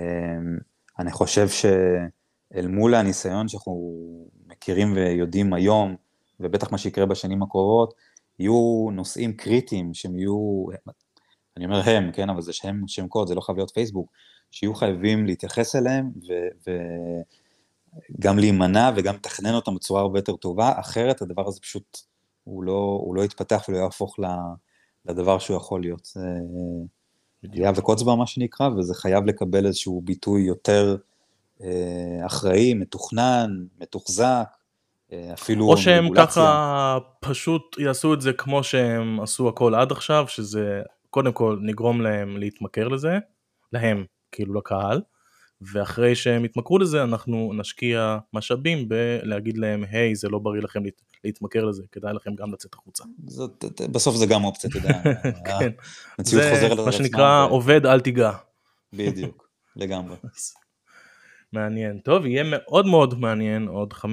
אני 0.99 1.13
חושב 1.13 1.49
שאל 1.49 2.67
מול 2.67 2.95
הניסיון 2.95 3.49
שאנחנו 3.49 4.01
מכירים 4.47 4.93
ויודעים 4.93 5.53
היום, 5.53 5.97
ובטח 6.41 6.73
מה 6.73 6.79
שיקרה 6.79 7.07
בשנים 7.07 7.43
הקרובות, 7.43 7.95
יהיו 8.39 8.89
נושאים 8.93 9.33
קריטיים 9.33 9.95
שהם 9.95 10.19
יהיו, 10.19 10.65
אני 11.57 11.65
אומר 11.65 11.81
הם, 11.85 12.13
כן, 12.13 12.31
אבל 12.31 12.43
זה 12.43 12.53
שם, 12.53 12.77
שם 12.87 13.09
קוד, 13.09 13.29
זה 13.29 13.35
לא 13.35 13.41
חייב 13.41 13.59
להיות 13.59 13.71
פייסבוק, 13.71 14.13
שיהיו 14.51 14.75
חייבים 14.75 15.27
להתייחס 15.27 15.77
אליהם 15.77 16.11
וגם 18.19 18.39
להימנע 18.39 18.91
וגם 18.97 19.15
לתכנן 19.15 19.55
אותם 19.55 19.75
בצורה 19.75 20.01
הרבה 20.01 20.19
יותר 20.19 20.37
טובה, 20.37 20.73
אחרת 20.81 21.23
הדבר 21.23 21.49
הזה 21.49 21.61
פשוט, 21.61 21.99
הוא 22.45 22.65
לא, 22.65 22.99
הוא 23.05 23.17
לא 23.17 23.25
יתפתח 23.25 23.65
ולא 23.69 23.77
יהפוך 23.77 24.17
לדבר 25.07 25.39
שהוא 25.39 25.57
יכול 25.57 25.81
להיות. 25.81 26.09
היה 27.53 27.73
וקוצבה 27.77 28.15
מה 28.15 28.27
שנקרא, 28.27 28.69
וזה 28.69 28.95
חייב 28.95 29.25
לקבל 29.25 29.67
איזשהו 29.67 30.01
ביטוי 30.05 30.43
יותר 30.43 30.97
אה, 31.63 32.27
אחראי, 32.27 32.75
מתוכנן, 32.75 33.51
מתוחזק, 33.81 34.47
אה, 35.13 35.31
אפילו 35.35 35.67
או 35.67 35.77
שהם 35.77 36.05
רגולציה. 36.05 36.27
ככה 36.27 36.99
פשוט 37.21 37.77
יעשו 37.79 38.15
את 38.15 38.21
זה 38.21 38.33
כמו 38.33 38.65
שהם 38.65 39.21
עשו 39.21 39.49
הכל 39.49 39.75
עד 39.75 39.93
עכשיו, 39.93 40.25
שזה 40.29 40.83
קודם 41.15 41.33
כל 41.33 41.59
נגרום 41.63 42.01
להם 42.01 42.37
להתמכר 42.37 42.89
לזה, 42.89 43.19
להם, 43.73 44.05
כאילו 44.33 44.55
לקהל, 44.55 45.01
ואחרי 45.73 46.15
שהם 46.15 46.45
יתמכרו 46.45 46.79
לזה 46.79 47.03
אנחנו 47.03 47.53
נשקיע 47.57 48.19
משאבים 48.33 48.89
בלהגיד 48.89 49.59
להם, 49.59 49.85
היי, 49.91 50.15
זה 50.15 50.29
לא 50.29 50.39
בריא 50.39 50.63
לכם 50.63 50.83
להתמכר 51.25 51.65
לזה, 51.65 51.83
כדאי 51.93 52.13
לכם 52.13 52.35
גם 52.35 52.53
לצאת 52.53 52.75
החוצה. 52.75 53.05
זאת, 53.27 53.65
בסוף 53.93 54.17
זה 54.17 54.27
גם 54.27 54.45
אופציה, 54.45 54.71
אתה 54.71 54.79
יודע. 54.79 55.03
כן, 55.61 55.71
זה 56.19 56.69
מה 56.85 56.93
שנקרא. 56.93 57.47
עובד 57.51 57.87
אל 57.87 58.01
תיגע. 58.01 58.33
בדיוק, 58.93 59.49
לגמרי. 59.77 60.17
מעניין. 61.53 61.99
טוב, 61.99 62.27
יהיה 62.27 62.45
מאוד 62.47 62.87
מאוד 62.87 63.21
מעניין 63.21 63.69
עוד 63.69 63.93
5-10 63.93 64.07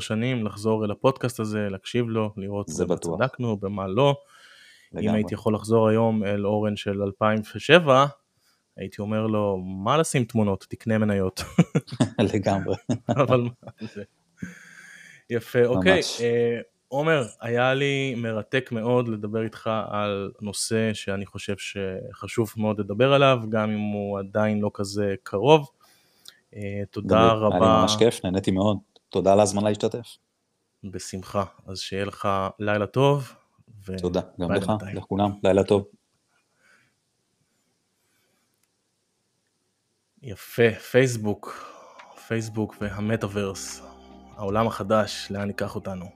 שנים 0.00 0.46
לחזור 0.46 0.84
אל 0.84 0.90
הפודקאסט 0.90 1.40
הזה, 1.40 1.68
להקשיב 1.70 2.08
לו, 2.08 2.30
לראות 2.36 2.70
במה 2.78 2.96
צדקנו, 2.96 3.56
במה 3.56 3.86
לא. 3.86 4.14
לגמרי. 4.92 5.08
אם 5.08 5.14
הייתי 5.14 5.34
יכול 5.34 5.54
לחזור 5.54 5.88
היום 5.88 6.24
אל 6.24 6.46
אורן 6.46 6.76
של 6.76 7.02
2007, 7.02 8.06
הייתי 8.76 9.02
אומר 9.02 9.26
לו, 9.26 9.56
מה 9.56 9.98
לשים 9.98 10.24
תמונות, 10.24 10.66
תקנה 10.68 10.98
מניות. 10.98 11.42
לגמרי. 12.34 12.76
אבל 13.22 13.40
מה 13.40 13.70
זה. 13.94 14.02
יפה, 15.30 15.64
אוקיי. 15.64 16.00
אה, 16.20 16.60
עומר, 16.88 17.22
היה 17.40 17.74
לי 17.74 18.14
מרתק 18.16 18.72
מאוד 18.72 19.08
לדבר 19.08 19.42
איתך 19.42 19.70
על 19.88 20.30
נושא 20.40 20.94
שאני 20.94 21.26
חושב 21.26 21.54
שחשוב 21.58 22.52
מאוד 22.56 22.80
לדבר 22.80 23.12
עליו, 23.12 23.38
גם 23.48 23.70
אם 23.70 23.78
הוא 23.78 24.18
עדיין 24.18 24.60
לא 24.60 24.70
כזה 24.74 25.14
קרוב. 25.22 25.68
אה, 26.56 26.82
תודה 26.90 27.32
רבה. 27.32 27.56
היה 27.56 27.74
לי 27.74 27.80
ממש 27.80 27.96
כיף, 27.98 28.24
נהניתי 28.24 28.50
מאוד. 28.50 28.78
תודה 29.08 29.32
על 29.32 29.40
הזמן 29.40 29.64
להשתתף. 29.64 30.16
בשמחה. 30.84 31.44
אז 31.66 31.78
שיהיה 31.78 32.04
לך 32.04 32.28
לילה 32.58 32.86
טוב. 32.86 33.32
ו... 33.88 33.98
תודה, 34.00 34.20
גם 34.40 34.52
לך, 34.52 34.72
לכולם, 34.94 35.30
לילה 35.44 35.64
טוב. 35.64 35.84
יפה, 40.22 40.70
פייסבוק, 40.90 41.74
פייסבוק 42.26 42.76
והמטאוורס, 42.80 43.82
העולם 44.36 44.66
החדש, 44.66 45.28
לאן 45.30 45.48
ייקח 45.48 45.74
אותנו. 45.74 46.06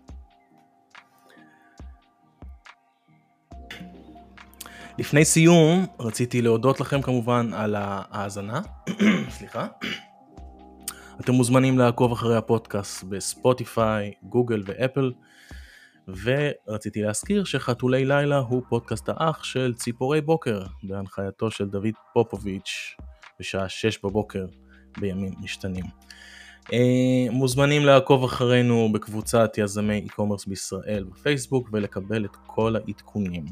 לפני 4.99 5.25
סיום, 5.25 5.87
רציתי 6.01 6.43
להודות 6.43 6.81
לכם 6.81 7.03
כמובן 7.03 7.51
על 7.55 7.75
ההאזנה, 7.79 8.61
סליחה. 9.37 9.67
אתם 11.21 11.33
מוזמנים 11.33 11.79
לעקוב 11.79 12.13
אחרי 12.13 12.37
הפודקאסט 12.37 13.05
בספוטיפיי, 13.05 14.13
גוגל 14.23 14.63
ואפל. 14.67 15.13
ורציתי 16.09 17.03
להזכיר 17.03 17.45
שחתולי 17.45 18.05
לילה 18.05 18.39
הוא 18.39 18.63
פודקאסט 18.69 19.09
האח 19.09 19.45
של 19.45 19.75
ציפורי 19.75 20.21
בוקר, 20.21 20.63
בהנחייתו 20.83 21.51
של 21.51 21.69
דוד 21.69 21.95
פופוביץ', 22.15 22.97
בשעה 23.41 23.69
6 23.69 23.99
בבוקר 24.05 24.47
בימים 24.99 25.35
משתנים. 25.41 25.85
אה, 26.73 27.27
מוזמנים 27.31 27.85
לעקוב 27.85 28.25
אחרינו 28.25 28.93
בקבוצת 28.93 29.59
יזמי 29.59 30.07
e-commerce 30.09 30.49
בישראל 30.49 31.05
בפייסבוק 31.05 31.69
ולקבל 31.73 32.25
את 32.25 32.37
כל 32.47 32.77
העדכונים. 32.77 33.45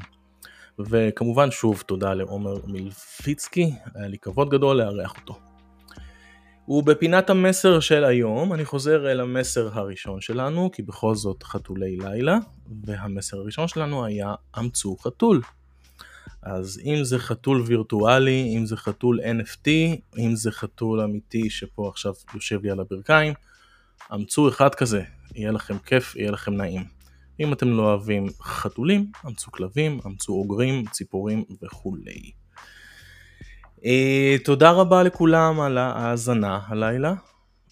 וכמובן 0.79 1.51
שוב 1.51 1.83
תודה 1.87 2.13
לעומר 2.13 2.55
מלפיצקי, 2.67 3.73
היה 3.95 4.07
לי 4.07 4.17
כבוד 4.17 4.49
גדול 4.49 4.77
לארח 4.77 5.13
אותו. 5.21 5.50
ובפינת 6.73 7.29
המסר 7.29 7.79
של 7.79 8.03
היום 8.03 8.53
אני 8.53 8.65
חוזר 8.65 9.11
אל 9.11 9.19
המסר 9.19 9.69
הראשון 9.73 10.21
שלנו, 10.21 10.71
כי 10.71 10.81
בכל 10.81 11.15
זאת 11.15 11.43
חתולי 11.43 11.97
לילה, 11.97 12.37
והמסר 12.85 13.37
הראשון 13.37 13.67
שלנו 13.67 14.05
היה 14.05 14.33
אמצו 14.59 14.97
חתול. 14.97 15.41
אז 16.43 16.81
אם 16.85 17.03
זה 17.03 17.19
חתול 17.19 17.61
וירטואלי, 17.61 18.57
אם 18.57 18.65
זה 18.65 18.77
חתול 18.77 19.19
NFT, 19.19 19.69
אם 20.17 20.35
זה 20.35 20.51
חתול 20.51 21.01
אמיתי 21.01 21.49
שפה 21.49 21.89
עכשיו 21.89 22.13
יושב 22.35 22.63
לי 22.63 22.71
על 22.71 22.79
הברכיים, 22.79 23.33
אמצו 24.13 24.49
אחד 24.49 24.75
כזה, 24.75 25.03
יהיה 25.35 25.51
לכם 25.51 25.77
כיף, 25.85 26.15
יהיה 26.15 26.31
לכם 26.31 26.53
נעים. 26.53 26.83
אם 27.39 27.53
אתם 27.53 27.69
לא 27.69 27.81
אוהבים 27.81 28.27
חתולים, 28.41 29.11
אמצו 29.27 29.51
כלבים, 29.51 29.99
אמצו 30.05 30.33
אוגרים, 30.33 30.85
ציפורים 30.91 31.43
וכולי. 31.63 32.40
Uh, 33.83 34.43
תודה 34.43 34.71
רבה 34.71 35.03
לכולם 35.03 35.59
על 35.59 35.77
ההאזנה 35.77 36.59
הלילה, 36.67 37.13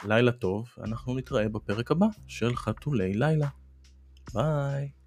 לילה 0.06 0.32
טוב, 0.32 0.68
אנחנו 0.84 1.16
נתראה 1.16 1.50
בפרק 1.50 1.92
הבא 1.92 2.06
של 2.28 2.56
חתולי 2.56 3.14
לילה. 3.14 3.48
ביי. 4.34 4.99